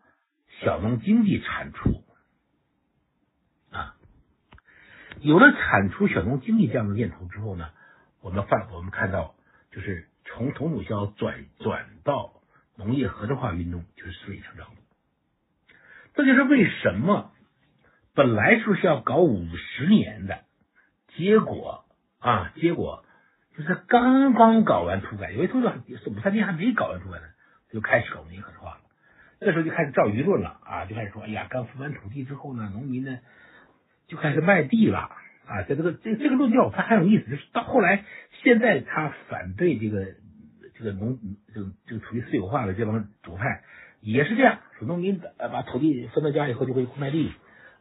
[0.63, 2.03] 小农经济铲除
[3.71, 3.97] 啊，
[5.19, 7.69] 有了铲除小农经济这样的念头之后呢，
[8.23, 9.35] 我们发我们看到，
[9.71, 12.41] 就是从统土销转转到
[12.77, 14.77] 农业合作化运动，就是顺理成章的。
[16.15, 17.33] 这就是为什么
[18.15, 20.41] 本来说是要搞五十年的，
[21.17, 21.85] 结果
[22.19, 23.05] 啊，结果
[23.57, 27.25] 就是刚刚搞完土改，有一说五三年还没搞完土改呢。
[27.73, 28.81] 就开始搞农业合作化了，
[29.39, 33.21] 这时候就开始造舆论了啊，就开始说，哎呀，刚分完土地之后呢，农民呢
[34.09, 34.99] 就开始卖地了
[35.47, 38.05] 啊，在这个这这个论调它很有意思，就是到后来
[38.43, 40.05] 现在他反对这个
[40.77, 41.17] 这个农
[41.55, 43.63] 这个这个土地私有化的这帮主派
[44.01, 47.31] 也是这样，说农民呃把土地分到家以后就会卖地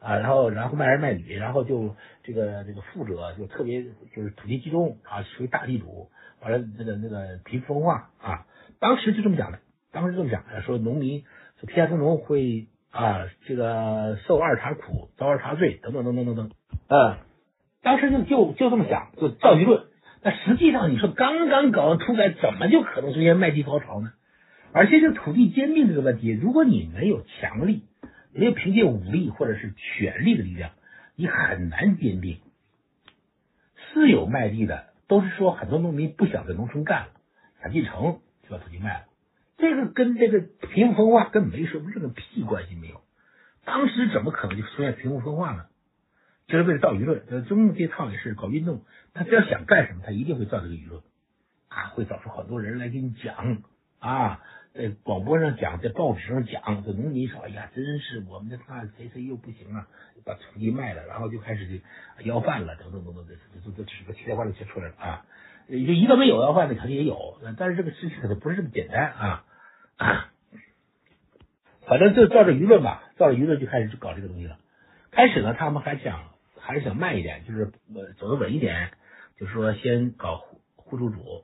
[0.02, 3.84] 啊，然后然后卖儿卖女，然后就这个这个富者就特别
[4.16, 6.10] 就是土地集中啊，属于大地主，
[6.42, 8.46] 完了那个那个贫富分化啊，
[8.80, 9.60] 当时就这么讲的，
[9.92, 11.26] 当时就这么讲的，说农民
[11.60, 16.52] 说天下耕农会啊这个受二茬苦，遭二茬罪等等等等等等，
[16.88, 17.18] 呃，
[17.84, 19.84] 当时就就就这么想，就造舆论。
[20.24, 24.14] 那实际上你说刚刚搞完土改，怎么就可能出现卖地高潮呢？
[24.72, 27.84] 而且这土地兼并这个问题，如果你没有强力。
[28.34, 30.72] 因为凭借武力或者是权力的力量，
[31.16, 32.40] 你很难兼并。
[33.92, 37.12] 私有卖地的都是说很多农民不想在农村干了，
[37.62, 39.06] 想进城就把土地卖了。
[39.58, 43.02] 这个跟这个贫富分化根本没什么任何屁关系没有。
[43.66, 45.66] 当时怎么可能就出现贫富分化呢？
[46.48, 47.24] 就是为了造舆论。
[47.30, 51.04] 呃，中这套也是搞运动，他只要想干什么，他一定会造这个舆论
[51.68, 53.62] 啊，会找出很多人来给你讲
[54.00, 54.42] 啊。
[54.72, 59.88] 在广播上讲，在报纸上讲，这农民说：“哎呀，真是我们这看谁谁又不行了，
[60.24, 61.82] 把土地卖了，然后就开始
[62.20, 65.26] 就要饭了，等等等等，这这这这个七天八的就出来了啊！
[65.68, 69.46] 就一个没有要饭的，肯定也有，但是这个事情可能不是这么简单啊。
[71.88, 74.60] 反正就照着舆论吧，照着舆论就开始搞这个东西了。
[75.10, 76.30] 开始呢，他们还想
[76.60, 77.72] 还是想慢一点，就是
[78.20, 78.92] 走得稳一点，
[79.36, 81.44] 就是说先搞互助主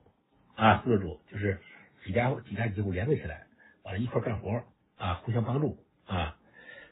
[0.56, 1.60] 啊，互助主就是。
[2.06, 3.48] 几家几家几户联合起来，
[3.84, 4.62] 完了一块干活
[4.98, 6.38] 啊，互相帮助啊，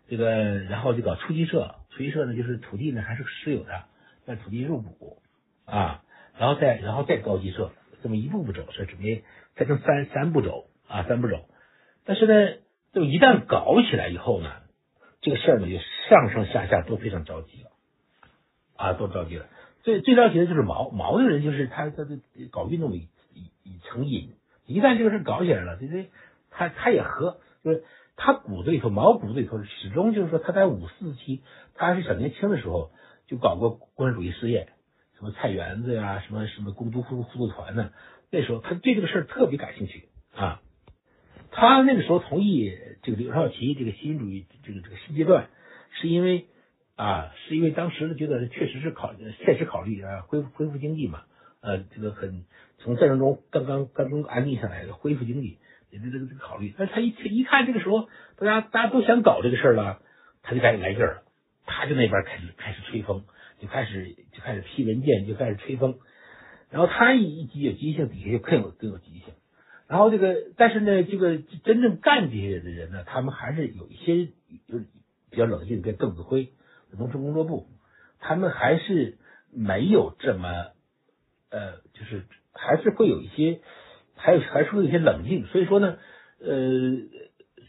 [0.10, 3.84] 这个然后就搞初级社，初级社呢就是土地呢还是私有的，
[4.26, 5.22] 但土地入股
[5.66, 6.04] 啊，
[6.38, 7.72] 然后再然后再高级社，
[8.02, 9.24] 这么一步步走，是准备
[9.56, 11.48] 分成三三步走啊，三步走。
[12.06, 12.58] 但是呢，
[12.92, 14.52] 就一旦搞起来以后呢，
[15.22, 15.78] 这个事儿呢就
[16.10, 17.70] 上上下下都非常着急了
[18.76, 19.46] 啊，都着急了。
[19.84, 22.20] 最最着急的就是毛毛的人，就是他他的
[22.52, 24.34] 搞运动以以以成瘾。
[24.66, 26.10] 一旦这个事搞起来了，这这
[26.52, 27.84] 他他也和就是
[28.16, 31.42] 他骨子里头毛骨子里头始终就是说他在五四期，
[31.76, 32.92] 他还是小年轻的时候
[33.28, 34.70] 就搞过共产主义事业，
[35.18, 37.92] 什么菜园子呀，什么什么工读互互助团呢？
[38.30, 40.62] 那时候他对这个事儿特别感兴趣啊。
[41.52, 45.50] 他那个时候同意这个刘少奇这个新主义这个这个新阶段，
[46.02, 46.48] 是因为
[46.96, 49.14] 啊，是因为当时觉得确实是考
[49.46, 51.24] 现实考虑啊，恢复恢复经济嘛。
[51.62, 52.44] 呃，这个很
[52.84, 55.58] 从战争中刚刚刚刚安定下来的恢复经济，
[55.90, 56.74] 也是这个这个考虑。
[56.78, 60.02] 但是他一一看这个时候，大家大家都想搞这个事儿了，
[60.42, 61.24] 他就开始来劲儿了。
[61.66, 63.24] 他就那边开始开始吹风，
[63.60, 65.98] 就开始就开始批文件，就开始吹风。
[66.70, 69.34] 然后他一一有积极性，底下就更有更有积极性。
[69.88, 74.26] 然后这个，但是呢，这个真正干这些的人呢，他们还是有一些
[74.68, 74.86] 就是
[75.32, 76.52] 比较冷静，跟邓子恢、
[76.92, 77.68] 农村工作部，
[78.20, 79.18] 他们还是
[79.52, 80.74] 没有这么。
[81.50, 83.60] 呃，就是还是会有一些，
[84.16, 85.98] 还有还是会有一些冷静，所以说呢，
[86.40, 86.48] 呃，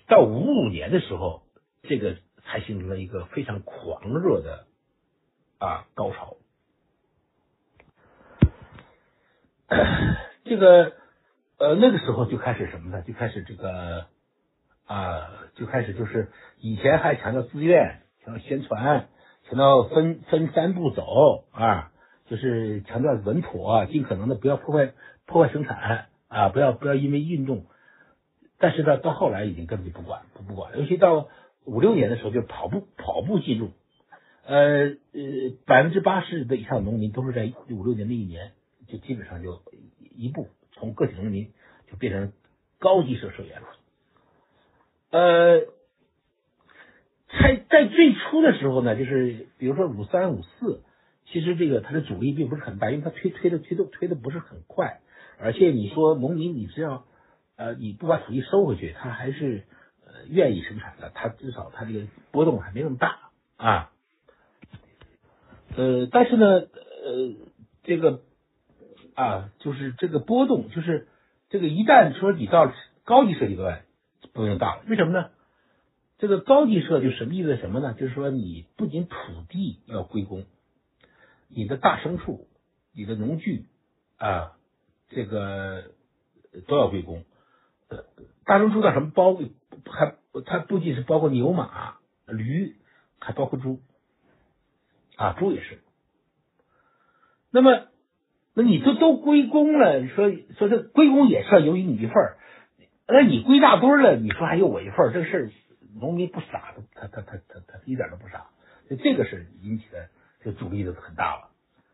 [0.06, 1.42] 到五五年的时候，
[1.82, 4.66] 这个才形成了一个非常狂热的
[5.58, 6.36] 啊高潮。
[10.44, 10.92] 这个
[11.58, 13.02] 呃那个时候就开始什么呢？
[13.02, 14.06] 就开始这个
[14.86, 19.08] 啊，就开始就是以前还强调自愿，强调宣传，
[19.48, 21.90] 强调分分三步走啊。
[22.26, 24.94] 就是强调稳妥，尽可能的不要破坏
[25.26, 27.66] 破坏生产啊，不要不要因为运动。
[28.58, 31.28] 但是呢，到后来已经根本就不管不不管，尤其到
[31.66, 33.72] 五六年的时候，就跑步跑步进入，
[34.46, 34.56] 呃
[34.88, 34.96] 呃，
[35.66, 38.52] 百分之八十的以上农民都是在五六年那一年，
[38.88, 39.60] 就基本上就
[40.16, 41.52] 一步从个体农民
[41.90, 42.32] 就变成
[42.78, 43.68] 高级社社员了。
[45.10, 45.60] 呃，
[47.28, 50.82] 在在最初的时候呢，就是比如说五三五四。
[51.26, 55.00] 其实这个它的阻力并不是很大，因为它推推的推动推的不是很快，
[55.38, 57.04] 而且你说农民你只要
[57.56, 59.64] 呃你不把土地收回去，他还是
[60.06, 63.90] 呃愿意生产的，他至少他这个波动还没那么大啊。
[65.76, 66.68] 呃，但是呢，呃，
[67.82, 68.20] 这个
[69.14, 71.08] 啊，就是这个波动，就是
[71.50, 72.72] 这个一旦说你到
[73.04, 73.82] 高级设计段，
[74.32, 75.30] 波动大了，为什么呢？
[76.18, 77.56] 这个高级设就什么意思？
[77.56, 77.94] 什么呢？
[77.94, 79.16] 就是说你不仅土
[79.48, 80.44] 地要归公。
[81.48, 82.46] 你的大牲畜、
[82.92, 83.66] 你的农具
[84.16, 84.56] 啊，
[85.08, 85.84] 这个
[86.66, 87.24] 都要归公。
[88.44, 89.10] 大牲畜叫什么？
[89.10, 89.34] 包
[89.86, 92.76] 还它不仅是包括牛马、驴，
[93.20, 93.80] 还包括猪
[95.16, 95.80] 啊，猪也是。
[97.50, 97.86] 那么，
[98.54, 102.38] 那你这都归公了，你说说这归公也是要有你一份儿。
[103.06, 105.50] 那你归大堆了，你说还有我一份儿，这个事儿
[106.00, 108.50] 农民不傻，他他他他他一点都不傻。
[108.90, 110.08] 就这个是引起的。
[110.44, 111.50] 这阻力就很大了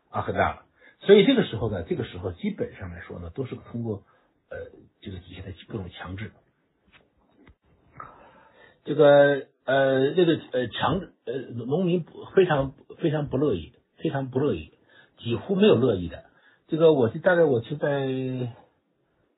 [0.09, 0.65] 啊，很大了。
[0.99, 4.03] 所以这个时候呢，这个时候基本上来说呢，都是通过
[4.49, 4.57] 呃
[5.01, 6.31] 这个底下的各种强制。
[8.83, 14.73] 这个呃，这个呃强呃农民非常非常不乐意，非常不乐意，
[15.17, 16.25] 几乎没有乐意的。
[16.67, 18.05] 这个我是大概我是在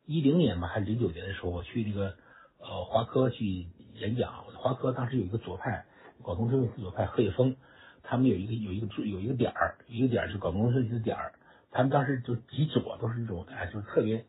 [0.06, 2.16] 一零年吧，还是零九年的时候，我去这个
[2.60, 4.46] 呃华科去演讲。
[4.56, 5.86] 华科当时有一个左派，
[6.22, 7.58] 广东省左派贺业峰，
[8.04, 11.34] 他们有一个有一个有一个点儿，一个点儿是广东省的点儿。
[11.72, 14.26] 他们当时就极左，都是那种哎，就是特别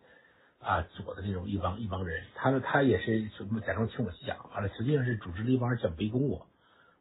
[0.61, 2.23] 啊左的那种一帮一帮人。
[2.35, 6.47] 他们他也是什么假装听我讲，完了实际上是组织了一帮人想围攻我。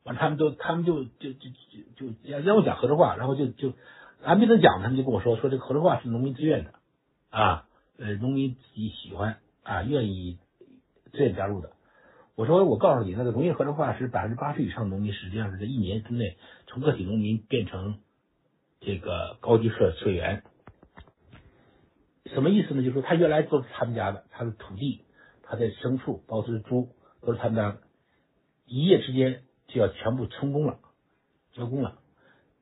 [0.03, 1.49] 完了他们都他们就就就
[1.95, 3.71] 就就要要我讲河州话，然后就就
[4.21, 6.73] 还没等讲，他们就跟我说说这个河州话是农民自愿的
[7.29, 10.39] 啊，呃，农民自己喜欢啊，愿意
[11.13, 11.71] 自愿加入的。
[12.35, 17.99] 我说我告诉你，那个农业河州话是百分之八十以上农民实际上是在一年之内从个体农民变成。
[18.85, 20.43] 这个高级社社员
[22.25, 22.83] 什么意思呢？
[22.83, 25.05] 就是说他原来都是他们家的，他的土地、
[25.41, 26.89] 他的牲畜、包括猪
[27.21, 27.77] 都是他们家的，
[28.65, 30.79] 一夜之间就要全部充公了，
[31.53, 31.99] 交公了。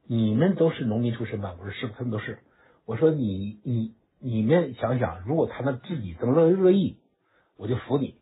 [0.05, 1.55] 你们都是农民出身吧？
[1.59, 2.37] 我说是，他们都是。
[2.85, 6.97] 我说你你你们想想，如果他们自己能乐乐意，
[7.57, 8.20] 我就服你。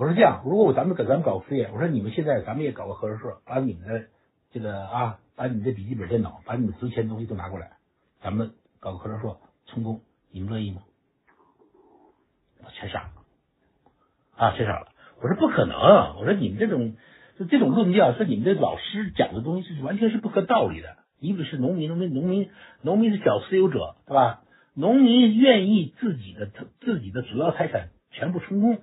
[0.00, 4.06] 我说这样，如果咱们给咱们搞副业，我说你们现在咱们也搞个合作社，把你们的
[4.50, 5.18] 这个啊。
[5.36, 7.78] 把你们的笔记本电脑，把你们值钱的东西都拿过来，
[8.22, 10.82] 咱们搞个合作社充公，你们乐意吗？
[12.74, 13.10] 全傻了
[14.36, 14.88] 啊，全傻了！
[15.22, 15.78] 我说不可能，
[16.18, 16.94] 我说你们这种
[17.38, 20.98] 就这种论调，说你们这老师讲的东西是完全是不合道理的。
[21.18, 22.50] 一个是农民，农民，农民，
[22.82, 24.42] 农民是小私有者，对吧？
[24.74, 28.82] 农民愿意自己的自己的主要财产全部充公，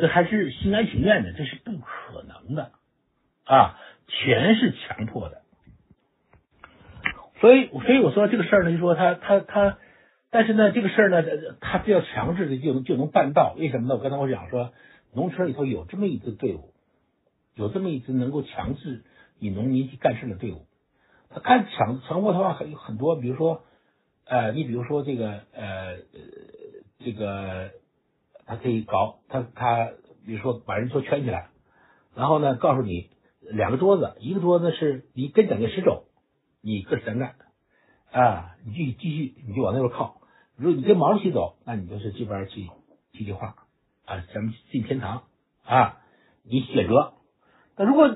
[0.00, 2.72] 这还是心甘情愿的，这是不可能的
[3.44, 5.42] 啊，全是强迫的。
[7.40, 9.78] 所以，所以我说这个事儿呢，就说他他他，
[10.30, 11.22] 但是呢，这个事儿呢，
[11.60, 13.54] 他只要强制的就能就能办到。
[13.58, 13.94] 为什么呢？
[13.94, 14.72] 我刚才我讲说，
[15.14, 16.74] 农村里头有这么一支队伍，
[17.54, 19.04] 有这么一支能够强制
[19.38, 20.66] 以农民去干事的队伍。
[21.30, 23.62] 他干强强迫的话很很多，比如说，
[24.26, 25.96] 呃，你比如说这个呃
[26.98, 27.70] 这个，
[28.50, 29.92] 他可以搞他他，
[30.26, 31.50] 比如说把人都圈起来，
[32.16, 33.10] 然后呢，告诉你
[33.40, 36.02] 两个桌子，一个桌子是你跟两个十肘。
[36.62, 37.36] 你各干干
[38.12, 40.20] 啊，你继继续，你就往那边靠。
[40.56, 42.68] 如果你跟毛主席走，那你就是这边去
[43.12, 43.54] 去句话
[44.04, 45.22] 啊，咱们进天堂
[45.64, 46.02] 啊，
[46.42, 47.14] 你选择。
[47.76, 48.14] 那如果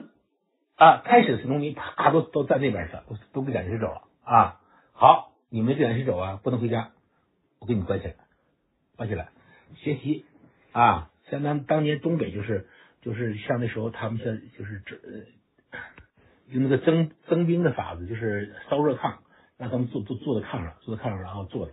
[0.77, 4.61] 啊，开始是农民，啪都都在那边去了，都都跟蒋介石走了啊。
[4.93, 6.91] 好，你们跟蒋介石走啊，不能回家，
[7.61, 8.17] 我给你关起来，
[8.97, 9.31] 关起来
[9.77, 10.25] 学习
[10.73, 11.11] 啊。
[11.31, 12.69] 像当当年东北就是
[13.03, 14.97] 就是像那时候他们像就是这。
[16.47, 19.15] 用那个征征兵的法子，就是烧热炕，
[19.57, 21.73] 让他们坐坐坐在炕上，坐在炕上，然后坐着，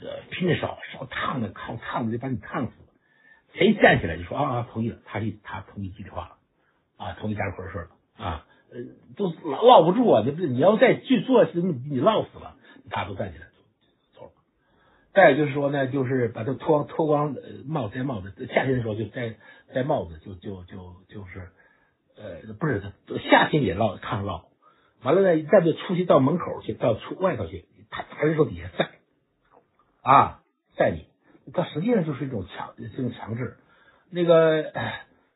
[0.00, 2.72] 呃，拼着烧，烧烫的，炕烫的就把你烫死。
[3.54, 6.36] 谁站起来就说啊啊，同意了，他一他同意集体化了，
[6.96, 7.88] 啊，同意加入合作社了，
[8.24, 8.78] 啊，呃，
[9.16, 11.60] 都落落不住啊，你不是你要再去做，你
[11.90, 12.54] 你落死了，
[12.90, 13.47] 大家都站起来。
[15.12, 19.34] 再就是说呢，就是把他脱脱光帽子戴帽子，夏天的时候就戴
[19.74, 21.48] 戴帽子，就就就就是。
[22.20, 22.82] 呃，不是，
[23.30, 24.50] 夏天也落炕落，
[25.04, 28.90] 完了呢，再就出去到门口去，到出外头去，他还是说底下晒，
[30.02, 30.40] 啊，
[30.76, 31.06] 晒你，
[31.52, 33.56] 他实际上就是一种强，这种强制。
[34.10, 34.72] 那个，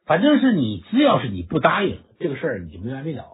[0.06, 3.26] 反正是你，只要是你不答应这个事儿，你就没完没了。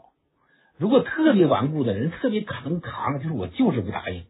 [0.77, 4.27] 如果特别顽固的人，特别扛扛，就是我就是不答应，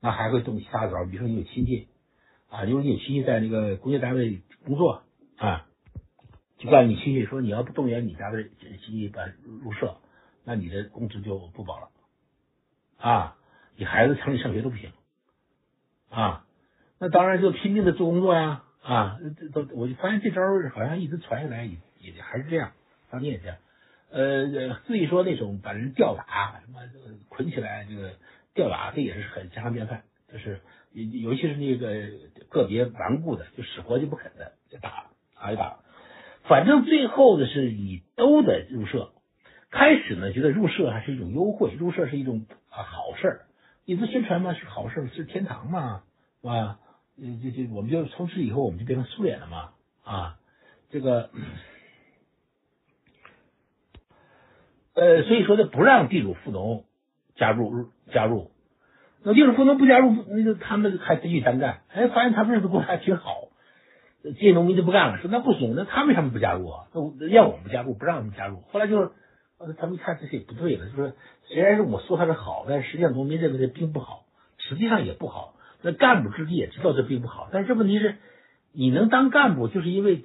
[0.00, 1.88] 那还会动其他招，比如说你有亲戚
[2.48, 5.02] 啊，如果你有亲戚在那个工业单位工作
[5.36, 5.66] 啊。
[6.62, 9.24] 就告诉你亲戚说，你要不动员你家的亲戚把
[9.62, 9.96] 入社，
[10.44, 11.88] 那你的工资就不保了
[12.98, 13.38] 啊！
[13.76, 14.92] 你孩子城里上学都不行
[16.10, 16.44] 啊！
[16.98, 19.18] 那当然就拼命的做工作呀啊！
[19.38, 20.42] 这都我就发现这招
[20.74, 22.72] 好像一直传下来也也还是这样，
[23.10, 23.56] 当年也这样。
[24.10, 26.80] 呃，至于说那种把人吊打什么
[27.30, 28.12] 捆起来这个
[28.54, 30.60] 吊打，这也是很家常便饭，就是
[30.92, 32.08] 尤其是那个
[32.48, 35.80] 个别顽固的，就死活就不肯的就打挨打。
[36.44, 39.12] 反正最后的是你都得入社。
[39.70, 43.46] 开始呢，觉得入社还是一种优惠，入社是一种啊好事儿，
[43.84, 46.02] 一直宣传嘛是好事，是天堂嘛，
[46.40, 46.80] 是吧？
[47.16, 50.38] 就就我们就从此以后我们就变成苏联了嘛啊，
[50.88, 51.30] 这个
[54.94, 56.84] 呃，所以说呢，不让地主富农
[57.36, 58.50] 加入加入，
[59.22, 63.48] 那地主富农不加入，那就他们还继续单干，哎，发现他们日子过得还挺好。
[64.22, 66.86] 这些农民就不干了，说那不行，那他为什么不加入啊？
[67.18, 68.60] 那要我们加入，不让他们加入。
[68.70, 69.10] 后来就是，
[69.78, 71.12] 他们一看这些不对了，就说
[71.44, 74.24] 虽然是我说他是好，但实际上农民认为这并不好，
[74.58, 75.54] 实际上也不好。
[75.82, 78.16] 那干部自己也知道这并不好，但是问题是，
[78.74, 80.22] 你能当干部，就是因为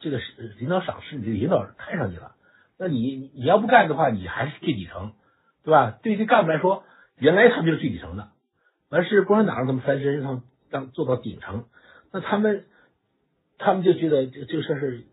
[0.00, 0.18] 这个
[0.58, 2.32] 领导赏识，你领导看上你了，
[2.78, 5.12] 那你你要不干的话，你还是最底层，
[5.62, 5.98] 对吧？
[6.02, 6.84] 对于这干部来说，
[7.18, 8.28] 原来他们就是最底层的，
[8.88, 11.64] 完是共产党让他们翻身，让他们当做到顶层，
[12.12, 12.66] 那他们
[13.58, 15.04] 他们就觉得这这个事是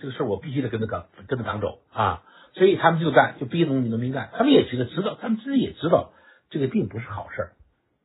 [0.00, 4.30] 这个事，我必须得跟着党跟着党走啊，所以他们就干，就逼农民农民干。
[4.32, 6.12] 他们也觉得知道，他们自己也知道
[6.50, 7.50] 这个并不是好事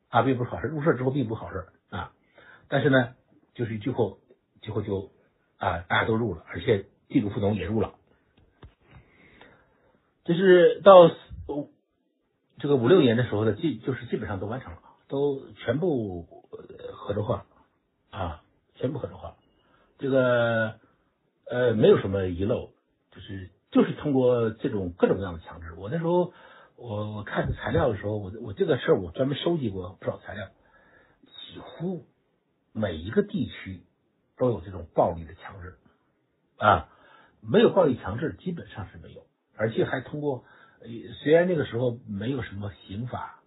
[0.10, 2.12] 啊，并不是好事，入社之后并不是好事啊。
[2.70, 3.16] 但是呢，
[3.56, 4.20] 就是最后
[4.62, 5.12] 最后就
[5.58, 7.96] 啊，大家都入了，而且地主富农也入了。
[10.26, 11.10] 就是到
[12.60, 16.24] 这个五六年的时候呢，基就是基本上都完成了，都全部
[16.94, 17.46] 合作化
[18.10, 18.42] 啊，
[18.76, 19.36] 全部合作化。
[20.00, 20.80] 这个
[21.50, 22.72] 呃没有什么遗漏，
[23.12, 25.74] 就是就是通过这种各种各样的强制。
[25.78, 26.34] 我那时候
[26.76, 30.48] 我我看材料的时候，我我这个事儿我专门收集过不少材料，
[31.26, 32.06] 几乎
[32.74, 33.84] 每一个地区
[34.38, 35.78] 都有这种暴力的强制
[36.58, 36.90] 啊，
[37.42, 39.22] 没有暴力强制基本上是没有。
[39.60, 40.46] 而且还通过，
[40.82, 40.88] 呃
[41.24, 43.42] 虽然那个时候没有什么刑法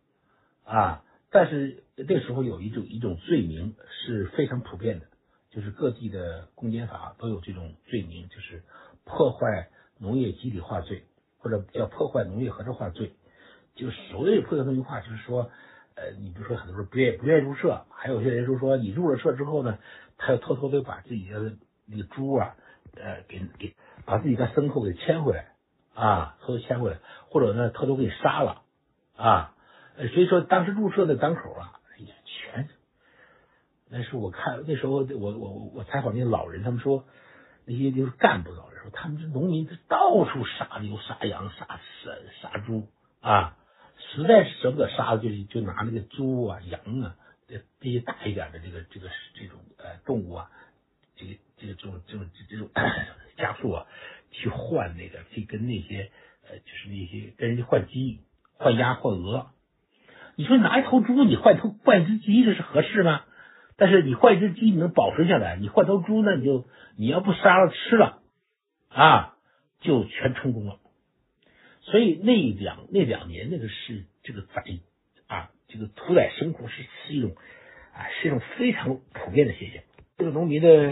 [0.64, 5.06] 啊，但是那时候有一种一种罪名是非常普遍的，
[5.50, 8.62] 就是各地的公检法都有这种罪名，就是
[9.04, 9.68] 破坏
[9.98, 11.04] 农业集体化罪，
[11.38, 13.12] 或者叫破坏农业合作化罪。
[13.74, 15.50] 就所谓破坏农业化，就是说，
[15.94, 19.78] 呃，你比如说很多人不愿不愿意入社，还有些人就说你入了社之后呢，
[20.18, 21.52] 他又偷偷的把自己的
[21.86, 22.56] 那个猪啊，
[22.96, 23.74] 呃，给给
[24.04, 25.46] 把自己的牲口给牵回来。
[25.92, 26.98] 啊，偷偷牵回来，
[27.30, 28.62] 或者呢，偷偷给杀了
[29.16, 29.54] 啊！
[29.96, 32.68] 所以说，当时入社的档口啊，哎呀，全
[33.88, 37.04] 那是我看那时候，我我我采访那些老人，他们说
[37.66, 42.88] 那些就是干部老人说，他们这农民这到处杀牛、杀羊、杀杀杀猪
[43.20, 43.56] 啊，
[43.96, 47.14] 实在是舍不得杀，就就拿那个猪啊、羊啊
[47.46, 50.50] 这些大一点的这个这个这种呃动物啊，
[51.14, 52.68] 这个这个这种这种这种
[53.38, 53.86] 家畜啊。
[54.32, 56.12] 去换那个，去跟那些
[56.58, 58.20] 就是那些跟人家换鸡、
[58.54, 59.50] 换鸭、换鹅。
[60.36, 63.22] 你说拿一头猪，你换头换一只鸡，这是合适吗？
[63.76, 68.20] 但是你换一只鸡，你能保存下来；你换头猪呢，你就你要不杀了吃了
[68.88, 69.36] 啊，
[69.80, 70.78] 就全成功了。
[71.82, 74.64] 所以那两那两年那个是这个宰
[75.26, 77.34] 啊，这个屠宰生活是是一种
[77.94, 79.82] 啊，是一种非常普遍的现象。
[80.18, 80.90] 这个农民的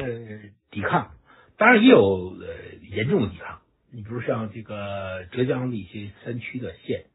[0.70, 1.12] 抵抗。
[1.58, 2.46] 当然也有呃
[2.88, 3.60] 严重的抵抗，
[3.90, 7.06] 你比如像这个浙江的一些山区的县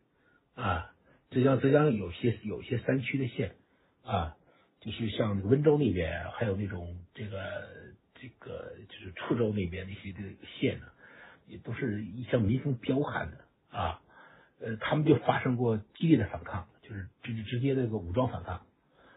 [0.56, 0.94] 啊，
[1.30, 3.56] 浙江浙江有些有些山区的县
[4.04, 4.36] 啊，
[4.80, 7.68] 就是像温州那边，还有那种这个
[8.16, 10.88] 这个就是滁州那边那些这个县呢，
[11.48, 14.02] 也都是一向民风彪悍的啊，
[14.60, 18.66] 呃，他们就发生过激烈的反抗，就是直直接那个武装反抗，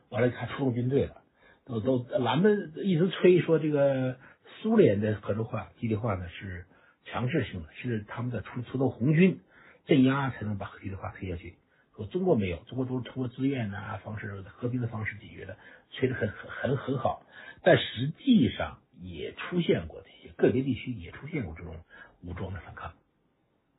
[0.08, 1.22] 完了他出动军队了，
[1.64, 4.16] 都都咱们一直吹说这个。
[4.62, 6.64] 苏联的合作化、集体化呢是
[7.06, 9.40] 强制性的，是他们的出出动红军
[9.86, 11.56] 镇压才能把和平的话推下去。
[11.96, 15.56] 说中国没有，中国都是通过自愿啊方式、和平的方式解决的，
[15.92, 17.22] 吹得很很很很好。
[17.62, 21.76] 但实际上也出现过这些个别地区也出现过这种
[22.22, 22.92] 武装的反抗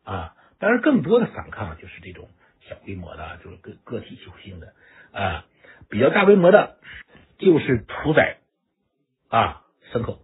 [0.04, 0.36] 啊。
[0.58, 2.28] 当然，更多的反抗就是这种
[2.62, 4.74] 小规模的，就是个个体性的
[5.12, 5.46] 啊。
[5.90, 6.80] 比较大规模的，
[7.38, 8.40] 就是屠宰
[9.30, 9.64] 啊
[9.94, 10.20] 牲口。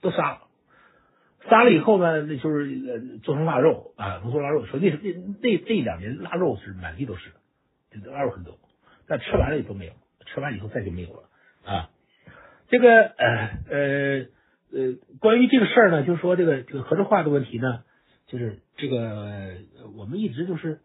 [0.00, 0.45] 都杀了，
[1.48, 4.66] 杀了以后呢，那就是做成腊肉啊，做腊肉。
[4.66, 7.30] 说那那那这两年腊肉是满地都是，
[7.90, 8.58] 这腊肉很多，
[9.06, 9.92] 但吃完了也都没有，
[10.26, 11.28] 吃完以后再就没有了
[11.64, 11.90] 啊。
[12.68, 14.26] 这个呃呃
[14.72, 17.84] 呃，关于这个事儿呢，就是说这个这个合作化的问题呢，
[18.26, 19.54] 就是这个
[19.96, 20.80] 我们一直就是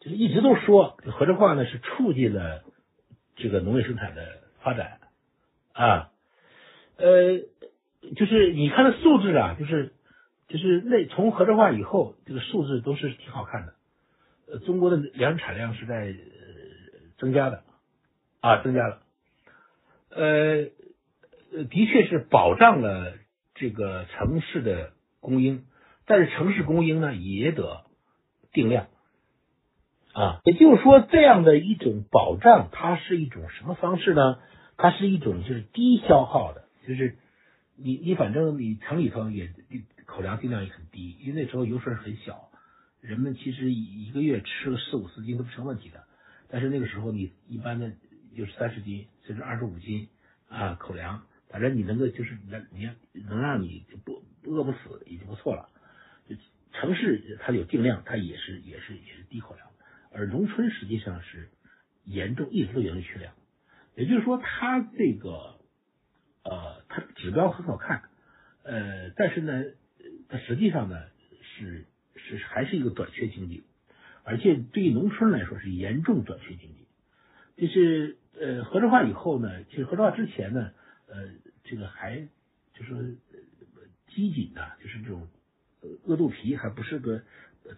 [0.00, 2.62] 就是一直都说合作化呢是促进了
[3.36, 4.22] 这个农业生产的
[4.62, 4.98] 发展
[5.72, 6.10] 啊，
[6.96, 7.40] 呃。
[8.16, 9.92] 就是你看的数字啊，就是
[10.48, 13.74] 就是那从合作化以后，这个数字都是挺好看的。
[14.46, 16.14] 呃，中国的粮食产量是在
[17.18, 17.62] 增加的
[18.40, 19.00] 啊，增加了。
[20.10, 20.64] 呃，
[21.70, 23.14] 的确是保障了
[23.54, 25.64] 这个城市的供应，
[26.06, 27.84] 但是城市供应呢也得
[28.52, 28.88] 定量
[30.12, 30.40] 啊。
[30.44, 34.38] 也就是说，这样的一种保障，它是一种什么方式呢？
[34.76, 37.16] 它是一种就是低消耗的，就是。
[37.76, 39.52] 你你反正你城里头也
[40.06, 42.50] 口粮定量也很低，因为那时候油水很小，
[43.00, 46.04] 人们其实一个月吃个四五十斤都不成问题的。
[46.48, 47.90] 但是那个时候你一般的
[48.36, 50.08] 就是三十斤甚至二十五斤
[50.48, 52.88] 啊口粮，反正你能够就是能你
[53.26, 55.68] 能让你不饿不死已经不错了。
[56.28, 56.36] 就
[56.72, 59.68] 城市它有定量，它也是也是也是低口粮，
[60.12, 61.48] 而农村实际上是
[62.04, 63.34] 严重一直都严重缺粮，
[63.96, 65.53] 也就是说它这个。
[66.44, 68.02] 呃，它指标很好看，
[68.62, 69.64] 呃，但是呢，
[70.28, 71.02] 它实际上呢
[71.42, 71.86] 是
[72.16, 73.64] 是还是一个短缺经济，
[74.22, 76.86] 而且对于农村来说是严重短缺经济。
[77.56, 80.72] 就是呃，合作化以后呢，其实合作化之前呢，
[81.06, 81.30] 呃，
[81.64, 82.28] 这个还
[82.74, 83.16] 就是
[84.08, 85.28] 机紧的，就是这种
[86.04, 87.22] 饿肚皮还不是个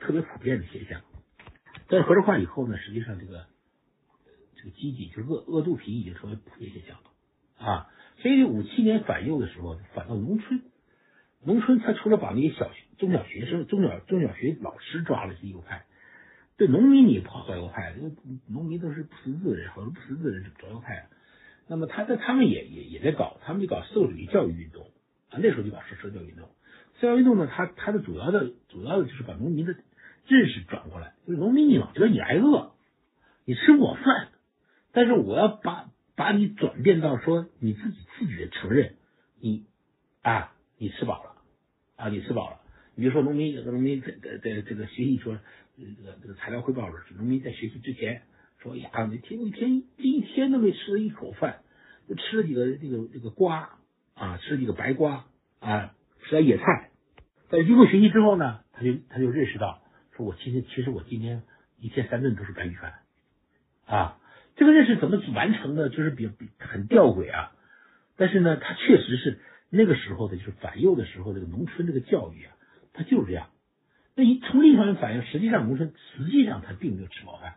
[0.01, 1.03] 特别普遍的现象。
[1.89, 3.47] 但是合作化以后呢，实际上这个
[4.57, 7.91] 这个积极就是饿饿肚皮已经成为普遍现象了啊。
[8.27, 10.61] 所以五七年反右的时候，反到农村，
[11.45, 15.85] 农村他除了把那些小学中小学生、中小中小学老师抓了是右派。
[16.57, 18.11] 对农民你不好抓右派，因为
[18.49, 21.07] 农民都是不识字的人，好多不识字的人抓右派。
[21.69, 24.91] 那么他在他们也也也在搞，他们就搞社会主义教育运动
[25.31, 26.49] 啊，那时候就搞社社教运动。
[26.99, 29.77] 社教运动呢，它它的主要的主要的就是把农民的
[30.27, 32.73] 认识转过来，就是农民你老觉得你挨饿，
[33.45, 34.31] 你吃不饱饭，
[34.93, 38.95] 但是我要把把你转变到说你自己自己的承认，
[39.39, 39.67] 你
[40.23, 41.43] 啊你吃饱了
[41.95, 42.61] 啊你吃饱了。
[42.97, 45.39] 比如说农民有的农民在在在这个学习说。
[45.79, 48.23] 这个这个材料汇报的时候农民在学习之前
[48.61, 51.61] 说呀，你天一天一天都没吃一口饭，
[52.09, 53.79] 就吃了几个这个这个瓜
[54.15, 55.27] 啊，吃了几个白瓜
[55.61, 56.89] 啊，吃点野菜。
[57.51, 59.83] 在经过学习之后呢，他就他就认识到，
[60.17, 61.43] 说我其实其实我今天
[61.79, 62.95] 一天三顿都是白米饭
[63.85, 64.19] 啊。
[64.57, 65.89] 这个认识怎么完成的？
[65.89, 67.53] 就是比比很吊诡啊。
[68.17, 69.39] 但是呢，他确实是
[69.71, 72.57] 那个时候的，就是反右的时候，这个农村这个教育啊，
[72.93, 73.51] 他就是这样。
[74.15, 77.57] 那一从另一方面反映，实际上农村实际上他并没有吃饱饭，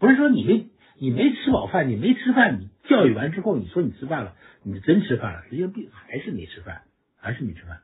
[0.00, 0.66] 不是说你没
[0.98, 6.82] 你没吃饱饭，你没吃饭，你教育完之后你说你吃饭了，你真吃饭了，实际上并还是没吃饭，
[7.16, 7.82] 还是没吃饭。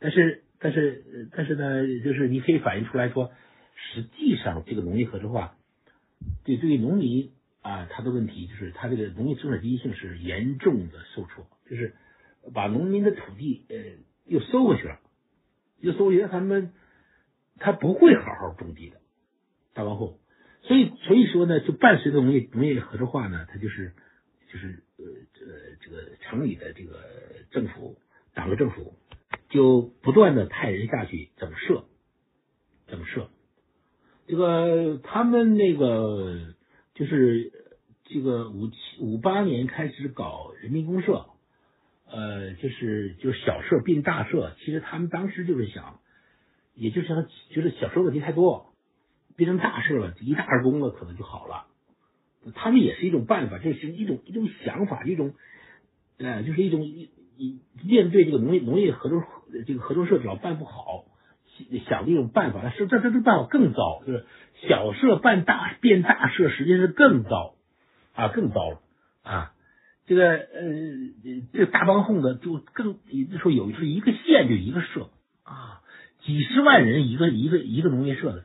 [0.00, 3.30] 但是但是但是呢，就是你可以反映出来说，
[3.76, 5.54] 实际上这个农业合作化
[6.44, 7.30] 对对于农民
[7.62, 11.94] 啊，他的问题就是他这个农业生产积极性是严重的受挫，就是
[12.52, 13.76] 把农民的土地呃
[14.26, 15.00] 又收回去了，
[15.80, 16.72] 又收回去他们。
[17.58, 18.96] 他不会好好种地的，
[19.72, 20.18] 大王后，
[20.62, 23.92] 所以所以说呢，就伴随着农业农业合作化呢，他就是
[24.52, 25.44] 就是呃这
[25.80, 26.98] 这个城里的这个
[27.52, 27.98] 政府
[28.34, 28.94] 党和政府
[29.50, 31.84] 就不断的派人下去整社，
[32.88, 33.30] 整社，
[34.26, 36.54] 这个他们那个
[37.02, 37.52] 就是
[38.04, 41.26] 这个五七五八年开始搞人民公社，
[42.06, 45.98] 呃，就是就是小社并大社，其实他们当时就是想。
[46.74, 48.72] 也就是他觉得小时候问题太多，
[49.36, 51.66] 变成大事了，一大而功了，可能就好了。
[52.54, 55.34] 他们也是一种办法，这是一种一种想法，一种
[56.16, 59.22] 呃，就是一种一一面对这个农业农业合作
[59.66, 61.04] 这个合作社老办不好，
[61.88, 62.70] 想的一种办法。
[62.70, 64.26] 是这这这办法更糟，就是
[64.68, 67.54] 小社办大变大社，实际上是更糟
[68.14, 68.80] 啊，更糟了
[69.22, 69.52] 啊。
[70.06, 70.42] 这个呃，
[71.52, 72.98] 这大帮哄的就更，
[73.30, 75.10] 就说有是一个县就一个社
[75.44, 75.80] 啊。
[76.24, 78.44] 几十万人一个一个一个农业社的，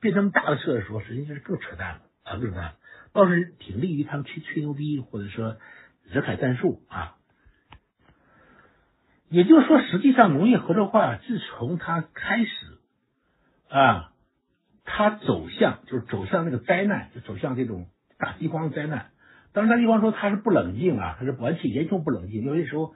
[0.00, 2.74] 变成大的社的时候，实际上是更扯淡了啊，更扯淡。
[3.12, 5.56] 倒是挺利于他们吹吹牛逼，或者说
[6.04, 7.17] 人海战术啊。
[9.30, 12.50] 也就是说，实际上农业合作化自从它开始
[13.68, 14.12] 啊，
[14.84, 17.86] 它走向就是走向那个灾难，就走向这种
[18.18, 19.10] 大饥荒灾难。
[19.52, 22.94] 当然，大饥荒说它是不冷静啊，它是完全严重不冷静，有些时候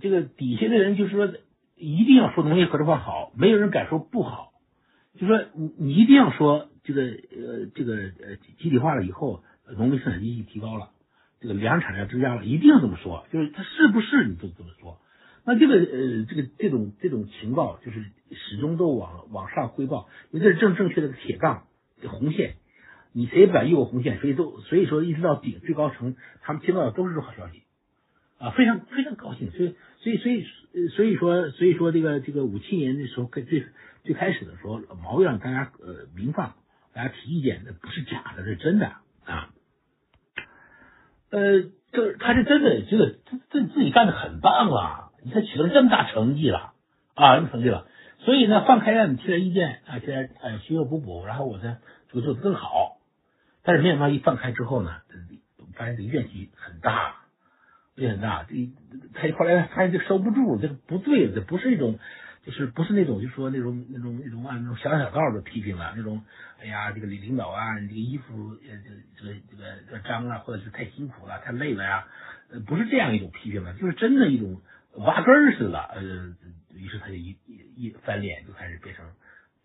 [0.00, 1.32] 这个底下的人就是说。
[1.78, 4.52] 一定要说农业合作化好，没有人敢说不好。
[5.20, 9.44] 就说你你一定要说这个呃这个呃集体化了以后，
[9.76, 10.88] 农民生产经济提高了，
[11.38, 13.26] 这个粮产量增加了，一定要这么说。
[13.30, 14.98] 就是他是不是你就这么说？
[15.46, 21.68] 那这个呃这个这种这种情报就是始终都往往上汇报，因为这是正正确的铁杠
[22.02, 22.56] 红线，
[23.12, 27.62] 你谁也不敢越过红线，所以都所以说一直到顶最高层，他们听到的都是好消息。
[28.38, 30.44] 啊，非常非常高兴，所以所以所以
[30.88, 33.64] 所以说所以说这个这个五七年的时候，最
[34.04, 36.54] 最开始的时候，毛让大家呃明放，
[36.92, 38.88] 大家提意见，那不是假的，是真的
[39.24, 39.48] 啊。
[41.30, 45.05] 呃，这他是真的，这个这这自己干的很棒啊！
[45.26, 46.72] 你才取得这么大成绩了
[47.16, 47.88] 啊，这么成绩了，
[48.20, 51.78] 所以呢，放开让你提点意见啊，提点呃需要补补，然后我再
[52.12, 52.98] 就做的更好。
[53.64, 55.02] 但是没想到一放开之后呢，
[55.74, 57.16] 发现这个怨气很大。
[57.96, 58.54] 怨气很大，这
[59.14, 61.98] 他后来发现这收不住，这个不对，这不是一种，
[62.44, 66.22] 就是不是那种，就说那种那种那种按那种小小道的批评了，那种，
[66.60, 68.76] 哎呀，这个李领导啊，你这个衣服呃
[69.18, 72.06] 这个这个这个脏啊，或者是太辛苦了，太累了呀，
[72.52, 74.60] 呃，不是这样一种批评了，就是真的一种
[74.96, 76.36] 挖根儿似的，呃，
[76.74, 79.04] 于是他就一一一翻脸，就开始变成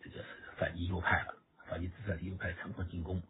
[0.01, 0.23] 这个
[0.57, 1.36] 反击右派了，
[1.67, 3.21] 反击资产阶级右派强迫进攻，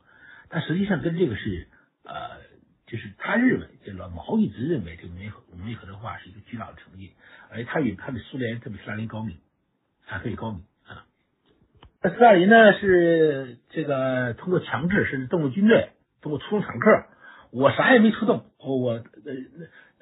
[0.49, 1.67] 但实际上跟这个是
[2.03, 2.39] 呃。
[2.87, 7.13] 就是他认为，这老毛一直认为这个农业农业合作化是一个巨大的成绩，
[7.49, 9.37] 而且他与他比苏联，他比斯大林高明，
[10.07, 11.05] 他特别高明啊。
[12.01, 17.05] 那斯大林呢是这个通过强制，甚至动用军队，通过出动坦克，
[17.51, 19.01] 我啥也没出动，我呃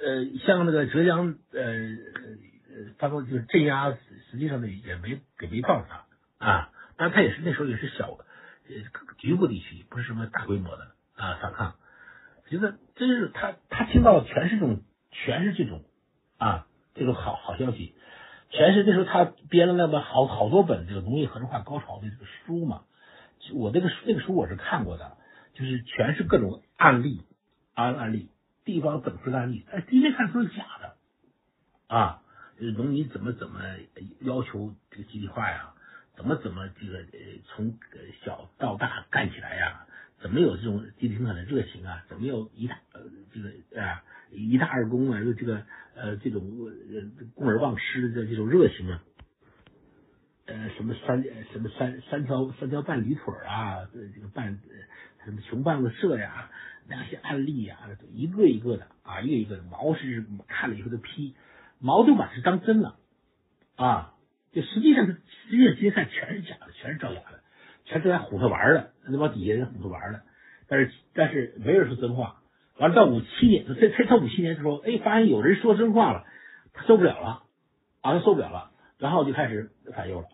[0.01, 3.91] 呃像那个浙江呃呃发动就是镇压，
[4.31, 8.75] 实际上呢也没给没告诉他啊，但他也是那时候也是小呃
[9.17, 11.75] 局部地区，不是什么大规模的啊反抗。
[12.49, 14.81] 觉得真是他他听到的全是这种
[15.11, 15.83] 全是这种
[16.37, 17.95] 啊这种好好消息。
[18.51, 22.81] 全是那时候他编了那么好好多本这个农业合作化高潮的这个书嘛，
[23.53, 25.17] 我那个那个书我是看过的，
[25.53, 27.21] 就是全是各种案例
[27.75, 28.31] 案案例，
[28.65, 30.95] 地方整出的案例，哎，第一看都是假的。
[31.87, 32.21] 啊，
[32.75, 33.61] 农民怎么怎么
[34.21, 35.73] 要求这个集体化呀，
[36.15, 37.77] 怎么怎么这个呃从
[38.23, 39.85] 小到大干起来呀，
[40.21, 43.01] 怎么有这种集体生产的热情啊，怎么有一大呃
[43.33, 45.65] 这个啊一大二公啊，就这个。
[45.95, 49.03] 呃，这种呃供而忘失的这种热情啊，
[50.45, 54.57] 呃，什么三什么三三条三条半驴腿啊，这个半
[55.25, 56.49] 什么穷棒子社呀，
[56.89, 57.77] 那些案例啊，
[58.13, 61.35] 一个一个的啊，一个一个的，毛是看了以后都批，
[61.79, 62.95] 毛都把是当真了
[63.75, 64.13] 啊，
[64.51, 67.41] 就实际上实际上这些看全是假的，全是造假的，
[67.85, 70.21] 全是来唬他玩的，那帮底下人唬他玩的，
[70.67, 72.41] 但是但是没人说真话。
[72.77, 76.25] 完了到五七年，他他他五七年的时候，哎，发现有人说真话了，
[76.71, 77.43] 他受不了了，
[78.01, 80.27] 啊，他受不了了，然后就开始反右了。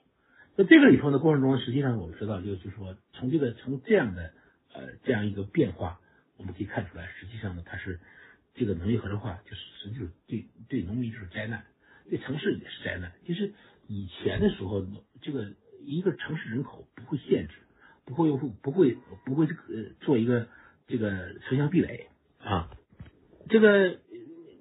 [0.56, 4.32] 在这个里头的过程中，实际上我们知道，就就是说，从这个从这样的
[4.74, 6.00] 呃这样一个变化，
[6.38, 8.00] 我们可以看出来，实际上呢，它是
[8.54, 11.66] 这个农业合作化，就是实际上对对农民就是灾难，
[12.10, 13.12] 对城市也是灾难。
[13.26, 13.54] 就是
[13.88, 14.86] 以前的时候，
[15.22, 17.56] 这个一个城市人口不会限制，
[18.06, 19.62] 不会又不会不会这个
[20.02, 20.48] 做一个
[20.88, 22.08] 这个城乡壁垒。
[22.44, 22.70] 啊，
[23.50, 24.00] 这个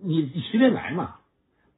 [0.01, 1.21] 你你随便来嘛，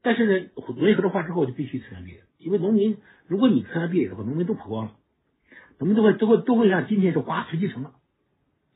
[0.03, 4.97] 但是呢，农业合作化之后就必须城乡壁垒，因为农民如果你城乡壁垒的话，农民都跑光了，
[5.79, 7.95] 农民都会都会都会像今天是哗全进城了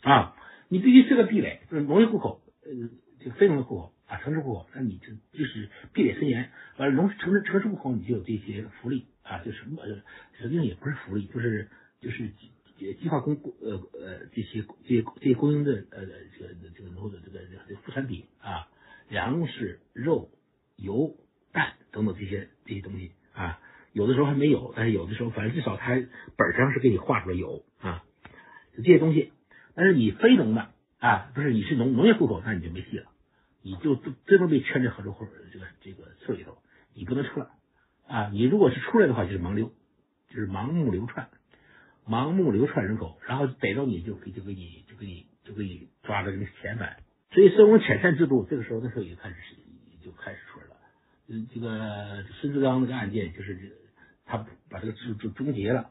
[0.03, 0.35] 啊，
[0.71, 2.71] 你必须是个壁垒，就是农业户口，呃，
[3.19, 5.09] 这个非农业户口啊，城市户口，那你就
[5.39, 9.85] 就是壁垒森严，完了农城市城市户口你就有这些福利啊，就什么
[10.39, 11.69] 实际上也不是福利，就是
[12.01, 12.31] 就是。
[12.99, 16.01] 计划供呃呃这些这些这些供应的呃
[16.39, 18.71] 这个这个农的这个这个副产品啊，
[19.11, 20.31] 粮食、肉、
[20.77, 21.15] 油、
[21.53, 23.61] 蛋等等这些这些东西啊，
[23.93, 25.91] 有的时候还没有，但是有的时候反正至少它
[26.39, 28.03] 本上是给你画出来有啊，
[28.75, 29.31] 就这些东西。
[29.81, 30.69] 但是你非农的
[30.99, 33.07] 啊，不是你是农农业户口，那你就没戏了，
[33.63, 36.59] 你就真都被圈在合作户这个这个村里头，
[36.93, 37.47] 你不能出来
[38.07, 38.29] 啊。
[38.29, 39.73] 你如果是出来的话，就是盲流，
[40.29, 41.31] 就是盲目流窜。
[42.07, 46.99] 盲目流窜人口，然后逮着你就给就给你就给你就给你抓着给你遣返，
[47.33, 49.37] 所以收容遣散制度这个时候那时候也开始
[50.05, 50.77] 就开始出来了。
[51.29, 53.77] 嗯，这个孙志刚那个案件就是
[54.27, 55.91] 他把这个制度终结了，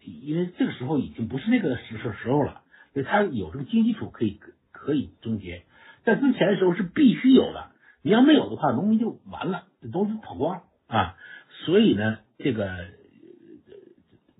[0.00, 2.62] 因为这个时候已经不是那个时时候了，
[3.02, 4.40] 他有这个经济基础可以
[4.72, 5.64] 可以终结，
[6.04, 7.70] 在之前的时候是必须有的，
[8.02, 11.16] 你要没有的话，农民就完了，这都是跑光啊。
[11.64, 12.86] 所以呢，这个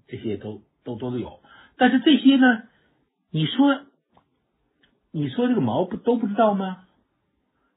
[0.07, 0.63] 这些都。
[0.85, 1.43] 都都都有，
[1.77, 2.63] 但是这些呢？
[3.31, 3.83] 你说，
[5.11, 6.87] 你说这个毛不都不知道吗？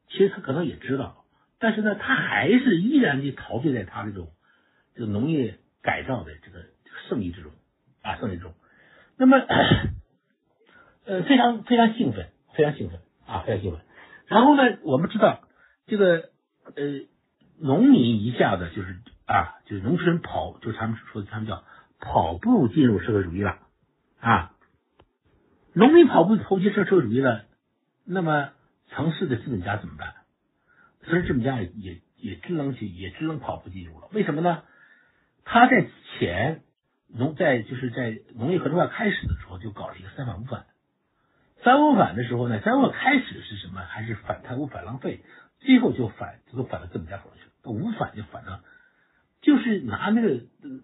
[0.07, 1.25] 其实他可能也知道，
[1.59, 4.29] 但是呢，他还是依然的陶醉在他这种
[4.95, 6.63] 这个农业改造的这个
[7.09, 7.51] 胜利之中
[8.01, 8.53] 啊，胜利之中。
[9.17, 9.37] 那么，
[11.11, 13.81] 呃非常非常兴奋，非常兴奋啊，非常兴奋。
[14.27, 15.41] 然后呢，我们知道
[15.87, 16.29] 这个
[16.63, 17.07] 呃，
[17.59, 21.63] 农民一下子就是啊，就是农村跑，就是他们说的他们叫。
[22.03, 23.59] 跑步进入社会主义了
[24.19, 24.53] 啊！
[25.73, 27.45] 农民跑步投机社社会主义了，
[28.05, 28.53] 那么
[28.89, 30.15] 城市的资本家怎么办？
[31.03, 34.07] 城市资本家也也只能去，也只能跑步进入了。
[34.13, 34.63] 为什么呢？
[35.45, 36.63] 他在前
[37.07, 40.65] 农在就是在农业合作化开始的时候就搞了一个三反五反。
[41.63, 43.81] 三五反的时候呢，三五反开始是什么？
[43.81, 45.21] 还是反贪污反浪费，
[45.59, 47.71] 最后就反就反到资本家手里去了。
[47.71, 48.61] 五反就反到。
[49.41, 50.43] 就是拿那个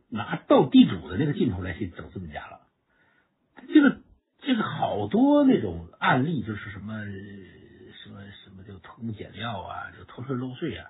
[0.09, 2.61] 拿斗地主的那个劲头来去整资本家了，
[3.71, 3.97] 这个
[4.41, 10.89] 这个好多那种案例，就是什么什么什么就偷工减料啊，就偷税漏税啊，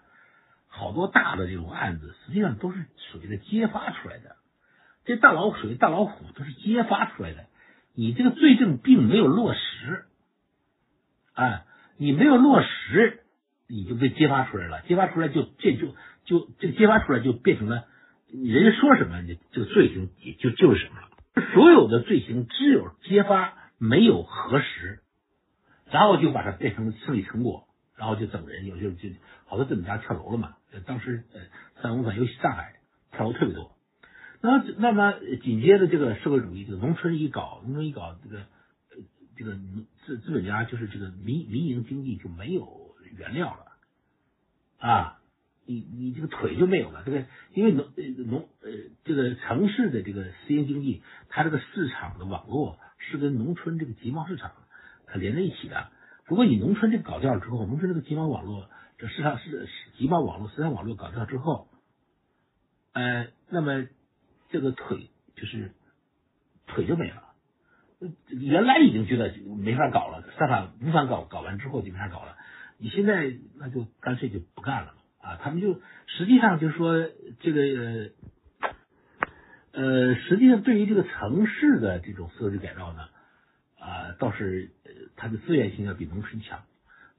[0.67, 4.37] 好多大的这种案子，实际上都是属于的揭发出来的。
[5.03, 7.47] 这大老虎属于大老虎，都是揭发出来的。
[7.97, 10.05] 你这个罪证并没有落实，
[11.33, 11.65] 啊，
[11.97, 13.23] 你没有落实，
[13.67, 14.83] 你就被揭发出来了。
[14.87, 15.93] 揭发出来就这就。
[16.27, 17.85] 就这个揭发出来就变成了，
[18.27, 21.07] 人家说什么，你这个罪行也就就是什么了。
[21.53, 24.99] 所有的罪行只有揭发没有核实，
[25.89, 29.07] 然后就把它变成胜利成果，然后就整人，有就就
[29.45, 30.55] 好多资本家跳楼了嘛。
[30.85, 31.39] 当时呃
[31.81, 32.73] 三五反尤其上海
[33.13, 33.76] 跳楼特别多。
[34.41, 35.13] 那那么
[35.43, 38.43] 紧接着这个社会主义这个农村一搞，农村一搞，这个
[39.35, 39.57] 这个
[40.05, 43.65] 资资本家就是这个民民营经济就没有原料了
[44.79, 45.19] 啊，
[45.65, 47.03] 你你这个腿就没有了。
[47.05, 47.87] 这个因为农
[48.27, 48.69] 农呃
[49.03, 54.51] 这个城市的这个私营经济，它这个市场的网络是跟农村这个集贸市场
[55.07, 55.89] 它连在一起的。
[56.25, 59.67] 如果你农村这个搞掉了之后，农村这个集贸网络，这市场是
[59.97, 61.69] 集贸网络、生产网络搞掉之后，
[62.93, 63.87] 呃，那么
[64.49, 65.71] 这个腿就是
[66.67, 67.23] 腿就没了。
[68.27, 72.37] 原来已经觉得没法搞了，办法无法搞，搞完之后就没法搞了。
[72.77, 75.39] 你现在那就干脆就不干了啊！
[75.41, 78.11] 他们就实际上就是说这个
[79.71, 83.09] 呃，实际上对于这个城市的这种设计改造呢，
[83.79, 84.71] 啊，倒是
[85.15, 86.63] 它的资源性要比农村强。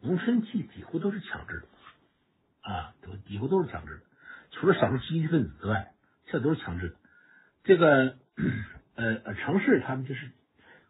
[0.00, 1.66] 农村几几乎都是强制的
[2.70, 4.02] 啊，都几乎都是强制的，
[4.52, 5.92] 除了少数积极分子之外，
[6.26, 6.94] 这都是强制的。
[7.68, 8.16] 这个
[8.94, 10.30] 呃城市他们就是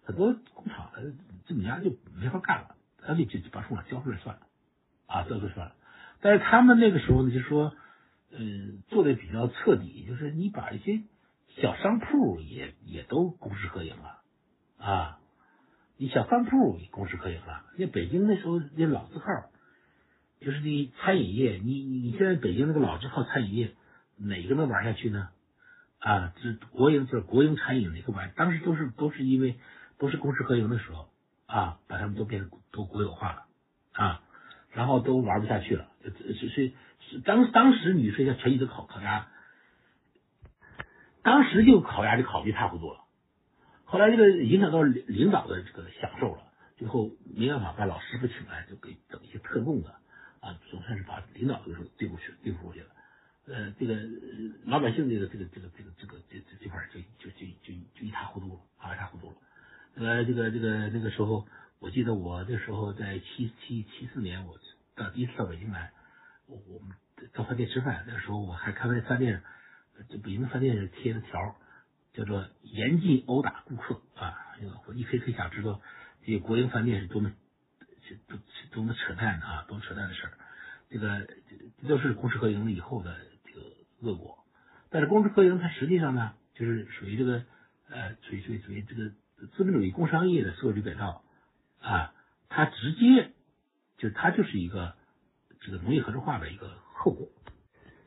[0.05, 0.93] 很多工厂
[1.45, 4.43] 资本家就没法干了，他就就把工厂交出来算了
[5.07, 5.75] 啊，交出来算了。
[6.21, 7.75] 但是他们那个时候呢，就说
[8.31, 11.03] 嗯做的比较彻底，就是你把一些
[11.49, 14.21] 小商铺也也都公私合营了
[14.79, 15.19] 啊。
[15.97, 19.25] 你小商铺公私合营了，那北京那时候那老字号，
[20.41, 23.75] 就是你餐饮业，你你现在北京那个老字号餐饮业，
[24.17, 25.31] 哪个能玩下去呢？
[25.99, 28.33] 啊，这国营就是国营餐饮的一个玩？
[28.37, 29.59] 当时都是都是因为
[29.99, 31.09] 都是公私合营的时候
[31.47, 33.47] 啊，把他们都变成都国有化了
[33.93, 34.23] 啊，
[34.71, 36.49] 然后都玩不下去了，是是
[37.01, 39.29] 是当当时你说像全聚德烤烤鸭，
[41.23, 43.01] 当时就烤鸭就烤的一塌糊涂了。
[43.85, 46.43] 后来这个影响到领领导的这个享受了，
[46.77, 49.91] 最后没办法把老师傅请来，就给整一些特供的
[50.41, 52.87] 啊，总算是把领导这个对付去对付过去了。
[53.49, 53.99] 呃，这个
[54.65, 59.37] 老百姓这个这个这个这个这个这这这块就就就就就一塌糊涂了啊，一塌糊涂了。
[59.95, 61.47] 呃，这个这个那个时候，
[61.79, 64.59] 我记得我那时候在七七七四年，我
[64.95, 65.93] 到第一次到北京来，
[66.47, 66.97] 我我们
[67.33, 69.43] 到饭店吃饭，那时候我还看那饭店，
[70.09, 71.57] 这北京的饭店是贴的条。
[72.15, 74.35] 叫做严禁殴打顾客啊！
[74.89, 75.81] 我一可以可以想知道，
[76.25, 77.31] 这个国营饭店是多么
[78.27, 78.39] 多
[78.73, 80.33] 多么扯淡的啊，多么扯淡的事儿。
[80.91, 81.29] 这个
[81.81, 83.15] 这都是公私合营了以后的
[84.01, 84.39] 恶果。
[84.91, 87.45] 但是公私合营它实际上呢，就是属于这个
[87.91, 89.11] 呃，属于属于属于这个
[89.57, 91.23] 资本主义工商业的社会主义改造
[91.81, 92.13] 啊，
[92.49, 93.33] 它直接
[93.99, 94.95] 就它就是一个
[95.61, 97.29] 这个农业合作化的一个后果。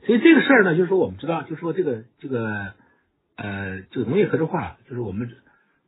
[0.06, 2.74] 所以这个事儿呢，就是说我们知道，就是说这个这个。
[3.38, 5.36] 呃，这个农业合作化，就是我们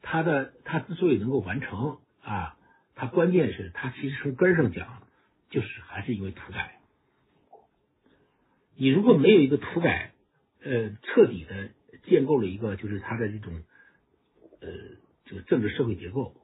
[0.02, 2.56] 它的它之所以能够完成啊，
[2.96, 5.04] 它关键是它其实从根上讲，
[5.52, 6.80] 就是还是因为土改。
[8.76, 10.14] 你如果没有一个土改，
[10.62, 11.70] 呃，彻底的
[12.06, 13.64] 建构了一个就是它的这种
[14.62, 14.70] 呃
[15.26, 16.36] 这个政治社会结构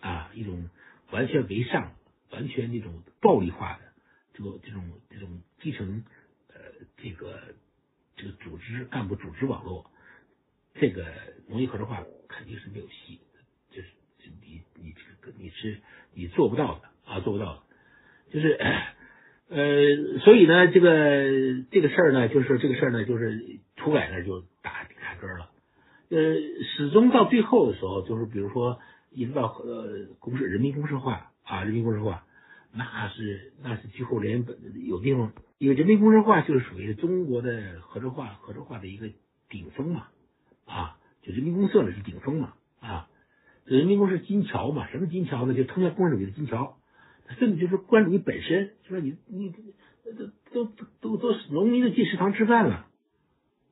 [0.00, 0.70] 啊，一种
[1.10, 1.92] 完全为上、
[2.30, 3.80] 完全这种暴力化的
[4.34, 6.04] 这个这种这种基层
[6.48, 6.56] 呃
[6.96, 7.40] 这个
[8.16, 9.90] 这个组织干部组织网络。
[10.80, 11.12] 这个
[11.48, 13.18] 农业合作化肯定是没有戏，
[13.70, 13.88] 就是
[14.42, 15.80] 你你这个你是
[16.14, 17.62] 你做不到的啊，做不到的。
[18.30, 18.56] 就是，
[19.48, 25.50] 呃所以呢，这个这个事儿呢，就是这个事儿呢，就是土改那就打卡根了。
[26.10, 26.18] 呃，
[26.76, 28.78] 始终到最后的时候，就是比如说
[29.10, 32.24] 一直到呃公社人民公社化啊，人民公社化，
[32.72, 39.08] 那是那是几乎连本有地方，因为人民公社化就是属于中国的合作化合作化的一个
[39.48, 40.06] 顶峰嘛。
[40.66, 43.08] 啊，就人民公社呢是顶峰嘛，啊，
[43.64, 45.54] 人民公社金桥嘛，什么金桥呢？
[45.54, 46.77] 就通向共产主义的金桥，
[47.38, 49.52] 甚至就是共产主本身，就说你你
[50.50, 52.86] 都都都都农民都进食堂吃饭了，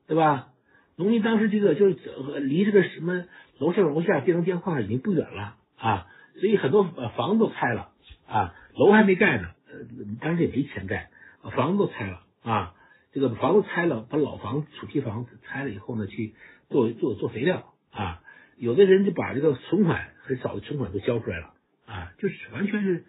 [0.07, 0.49] 对吧？
[0.95, 3.25] 农民当时这个就是离这个什么
[3.57, 7.91] 楼上楼下变成电话已经不远了啊，所以很多房子都拆了
[8.27, 9.79] 啊，楼还没盖呢，呃，
[10.21, 11.09] 当时也没钱盖，
[11.55, 12.75] 房子都拆了啊，
[13.13, 16.33] 这个房子拆了，把老房子、土坯房拆了以后呢，去。
[16.69, 18.21] 做做做肥料啊，
[18.57, 21.53] 有的人就把这个存款很少的存款都交出来了
[21.85, 23.05] 啊，就是完全是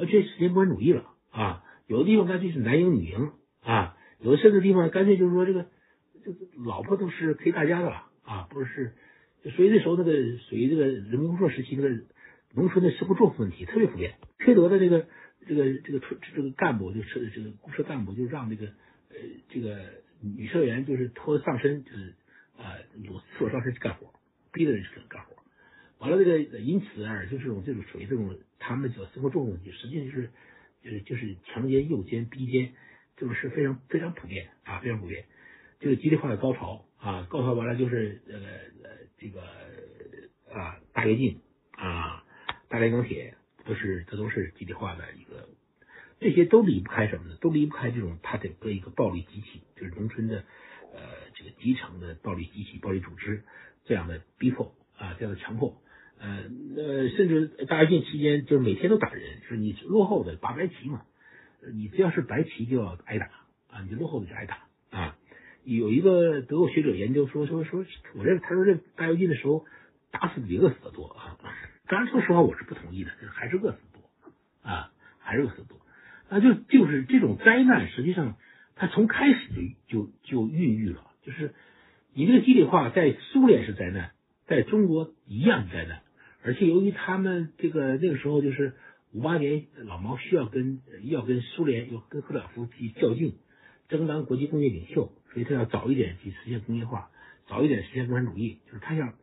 [0.00, 1.62] 完全实现共产主义了啊。
[1.86, 3.30] 有的地方干脆是男迎女迎
[3.62, 5.66] 啊，有的甚至地方干脆就是说这个
[6.24, 8.92] 这个老婆都是可以大家的了啊，不是？
[9.56, 10.12] 所以那时候那个
[10.48, 11.90] 属于这个人民公社时期那个
[12.54, 14.14] 农村的生活作风问题特别普遍。
[14.38, 15.06] 缺德的这个
[15.46, 18.66] 这个这个村这个干部就是这个公社干部就让这个
[19.10, 19.16] 呃
[19.48, 19.78] 这个
[20.20, 22.14] 女社员就是脱上身就是。
[22.60, 22.76] 啊，
[23.08, 24.12] 裸裸上身去干活，
[24.52, 25.34] 逼着人去干活，
[26.00, 30.30] 完了这个因此啊，就这种这种属于这种他们叫生活重问题，实际上就是
[30.82, 32.72] 就是就是强奸、诱奸、逼奸，
[33.16, 35.26] 这种事非常非常普遍啊，非常普遍。
[35.78, 38.34] 这个集体化的高潮啊，高潮完了就是呃
[38.82, 39.42] 呃这个
[40.50, 41.40] 啊大跃进
[41.72, 42.24] 啊
[42.68, 43.34] 大炼钢铁，
[43.66, 45.50] 都是这都是集体化的一个，
[46.18, 47.36] 这些都离不开什么呢？
[47.42, 50.44] 都离不开这种它整个一个暴力机器，就是农村的
[50.94, 51.00] 呃
[51.34, 53.42] 这个基层的暴力机器、暴力组织
[53.84, 55.82] 这样的逼迫啊，这样的强迫。
[56.22, 56.44] 呃，
[56.76, 61.02] 那甚至大跃进期间，就是每天都打人，就是你落后的拔白旗嘛，
[61.72, 63.26] 你只要是白旗就要挨打
[63.70, 64.58] 啊，你落后的就挨打
[64.90, 65.16] 啊。
[65.64, 69.64] 有一个德国学者研究说说说，我认为他说这大跃进的时候
[70.10, 71.38] 打死比饿死的多啊。
[71.88, 74.02] 当然说实话我是不同意的，还是饿死多
[74.62, 75.78] 啊，还是饿死多。
[76.28, 78.36] 那就就是这种灾难，实际上
[78.76, 79.48] 它从开始
[79.88, 81.54] 就就就孕育了，就是
[82.12, 84.10] 你这个机械化在苏联是灾难，
[84.46, 86.02] 在中国一样灾难。
[86.42, 88.74] 而且由于他们这个那个时候就是
[89.12, 93.34] 五八年，老毛需要跟要跟苏联要跟赫鲁晓夫去较劲，
[93.88, 97.10] 争当国际工业领袖，所以他要早一点去实现工业化，
[97.46, 98.60] 早一点实现共产主义。
[98.66, 99.14] 就是他想，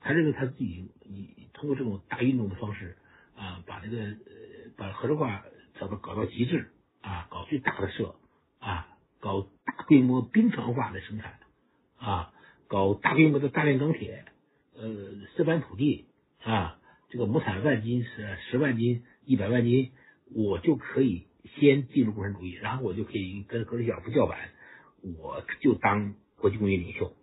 [0.00, 2.96] 他认为他自己以通过这种大运动的方式
[3.36, 4.12] 啊，把这个呃
[4.76, 5.44] 把合作化
[5.78, 6.70] 搞到搞到极致
[7.02, 8.16] 啊，搞最大的社
[8.58, 8.88] 啊，
[9.20, 11.38] 搞大规模兵团化的生产
[11.98, 12.32] 啊，
[12.66, 14.24] 搞大规模的大炼钢铁，
[14.74, 14.82] 呃，
[15.36, 16.06] 涉版土地。
[16.44, 16.78] 啊，
[17.08, 19.92] 这个亩产万斤是十万斤、一百万斤，
[20.34, 21.26] 我就可以
[21.56, 24.50] 先进入共产主义，然后我就可以跟格里晓夫叫板，
[25.18, 27.16] 我就当国际工业领袖。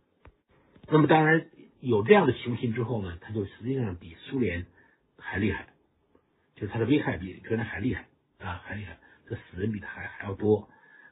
[0.87, 1.45] 那么当然
[1.81, 4.65] 有这样的雄心之后呢，他就实际上比苏联
[5.19, 5.67] 还厉害，
[6.55, 8.07] 就是他的危害比原来还厉害
[8.39, 8.97] 啊，还厉害，
[9.29, 10.67] 这死人比他还还要多。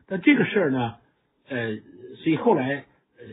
[0.07, 0.95] 但这个事儿呢，
[1.47, 1.78] 呃，
[2.24, 2.86] 所以后来
[3.20, 3.26] 呃，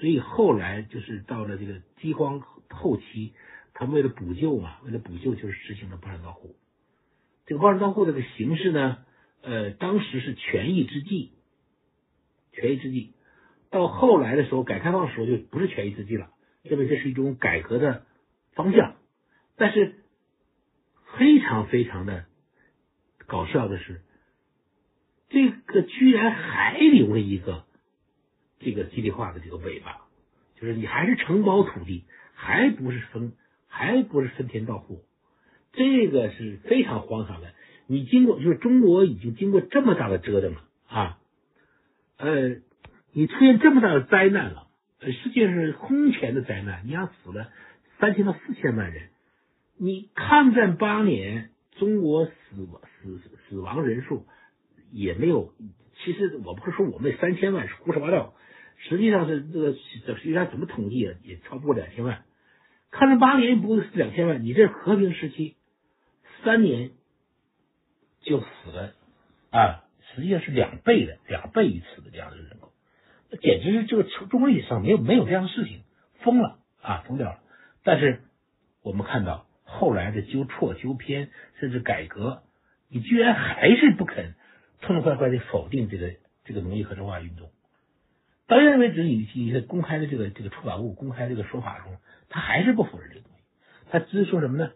[0.00, 2.40] 所以后来就是到了这个饥荒
[2.70, 3.34] 后期。
[3.80, 6.54] 他们为了补救嘛，为了补救就是实行了包产到户。
[7.46, 8.98] 这个包产到户这个形式呢，
[9.40, 11.32] 呃，当时是权宜之计，
[12.52, 13.14] 权宜之计。
[13.70, 16.28] 到后来的时候，改革开放的时候就不是权宜之计了，
[16.62, 18.04] 认为这是一种改革的
[18.52, 18.96] 方向。
[19.56, 20.04] 但是
[21.16, 22.26] 非常非常的
[23.26, 24.02] 搞笑的是，
[25.30, 27.64] 这个居然还留了一个
[28.58, 30.02] 这个集体化的这个尾巴，
[30.56, 32.04] 就是你还是承包土地，
[32.34, 33.32] 还不是分。
[33.70, 35.00] 还不是分田到户，
[35.72, 37.54] 这个是非常荒唐的。
[37.86, 41.18] 你经过就是中国已经经过这么大的折腾了啊，
[42.18, 42.56] 呃，
[43.12, 44.66] 你出现这么大的灾难了，
[45.00, 46.82] 呃实际上是空前的灾难。
[46.84, 47.48] 你想死了
[47.98, 49.08] 三千到四千万人，
[49.78, 52.32] 你抗战八年，中国死
[53.02, 54.26] 死死亡人数
[54.92, 55.54] 也没有。
[56.04, 58.34] 其实我不是说我们三千万是胡说八道，
[58.78, 62.24] 实际上是这个实际上怎么统计也也超不过两千万。
[62.90, 65.56] 抗战八年不过是两千万，你这和平时期
[66.42, 66.90] 三年
[68.22, 68.92] 就死了
[69.50, 69.84] 啊，
[70.14, 72.72] 实际上是两倍的，两倍于此的这样的人口，
[73.40, 75.82] 简直是这个中国历史上没有没有这样的事情，
[76.20, 77.38] 疯了啊，疯掉了。
[77.84, 78.22] 但是
[78.82, 81.30] 我们看到后来的纠错、纠偏，
[81.60, 82.42] 甚至改革，
[82.88, 84.34] 你居然还是不肯
[84.80, 86.14] 痛痛快快的否定这个
[86.44, 87.50] 这个农业合作化运动。
[88.48, 91.96] 到现在为止，你你在公开的这个这个出版物、公开这个说法中。
[92.30, 93.42] 他还是不否认这个东西，
[93.90, 94.70] 他只是说什么呢？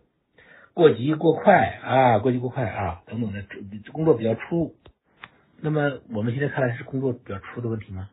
[0.74, 3.44] 过急过快啊，过急过快啊，等等的
[3.92, 4.74] 工作比较粗。
[5.60, 8.10] 那么我们现在看来是工作比较粗的问题吗？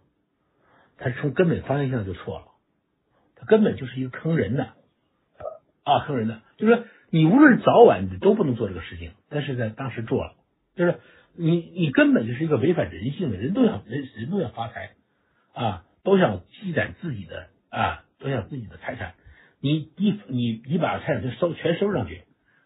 [0.97, 2.45] 他是从根本方向上就错了，
[3.35, 4.73] 他根本就是一个坑人的
[5.83, 6.41] 啊，坑人的。
[6.57, 10.35] 就是说，你无论早晚你都不能做这个事情，但是在当时做了，
[10.75, 10.99] 就是
[11.33, 14.91] 你你根本就是一个违反人性的，人都想人人都想发财
[15.53, 19.15] 啊，都想积攒自己的啊，都想自己的财产。
[19.61, 22.23] 你你你你把财产就收全收上去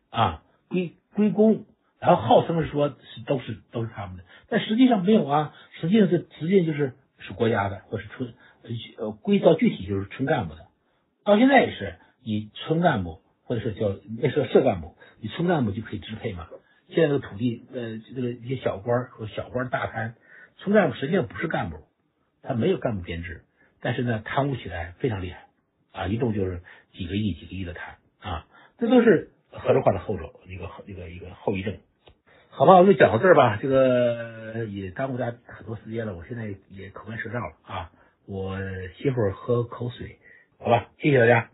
[0.09, 1.65] 啊，归归公，
[1.99, 8.33] 然后号称说是都是都是他们的，但实际上没有啊，实际上是实际上就是是国家的，或是村
[8.97, 10.67] 呃归到具体就是村干部的，
[11.25, 16.47] 到现在也是你村干部或者是叫那时候社干部，你村干部就可以支配嘛。
[16.87, 20.15] 现在的土地呃这个一些小官和小官大贪，
[20.57, 21.77] 村干部实际上不是干部，
[22.41, 23.43] 他没有干部编制，
[23.81, 25.45] 但是呢贪污起来非常厉害。
[25.91, 26.61] 啊，一动就是
[26.97, 28.45] 几个亿、几个亿的谈啊，
[28.79, 31.77] 这都是合作化的后手，一个一个一个后遗症。
[32.49, 37.91] 好吧，我就讲到这儿吧，这个也耽误大家很多时间了，我现在也口干舌燥了啊，
[38.25, 38.57] 我
[38.97, 40.19] 歇会儿喝口水，
[40.57, 41.49] 好吧，谢谢大家。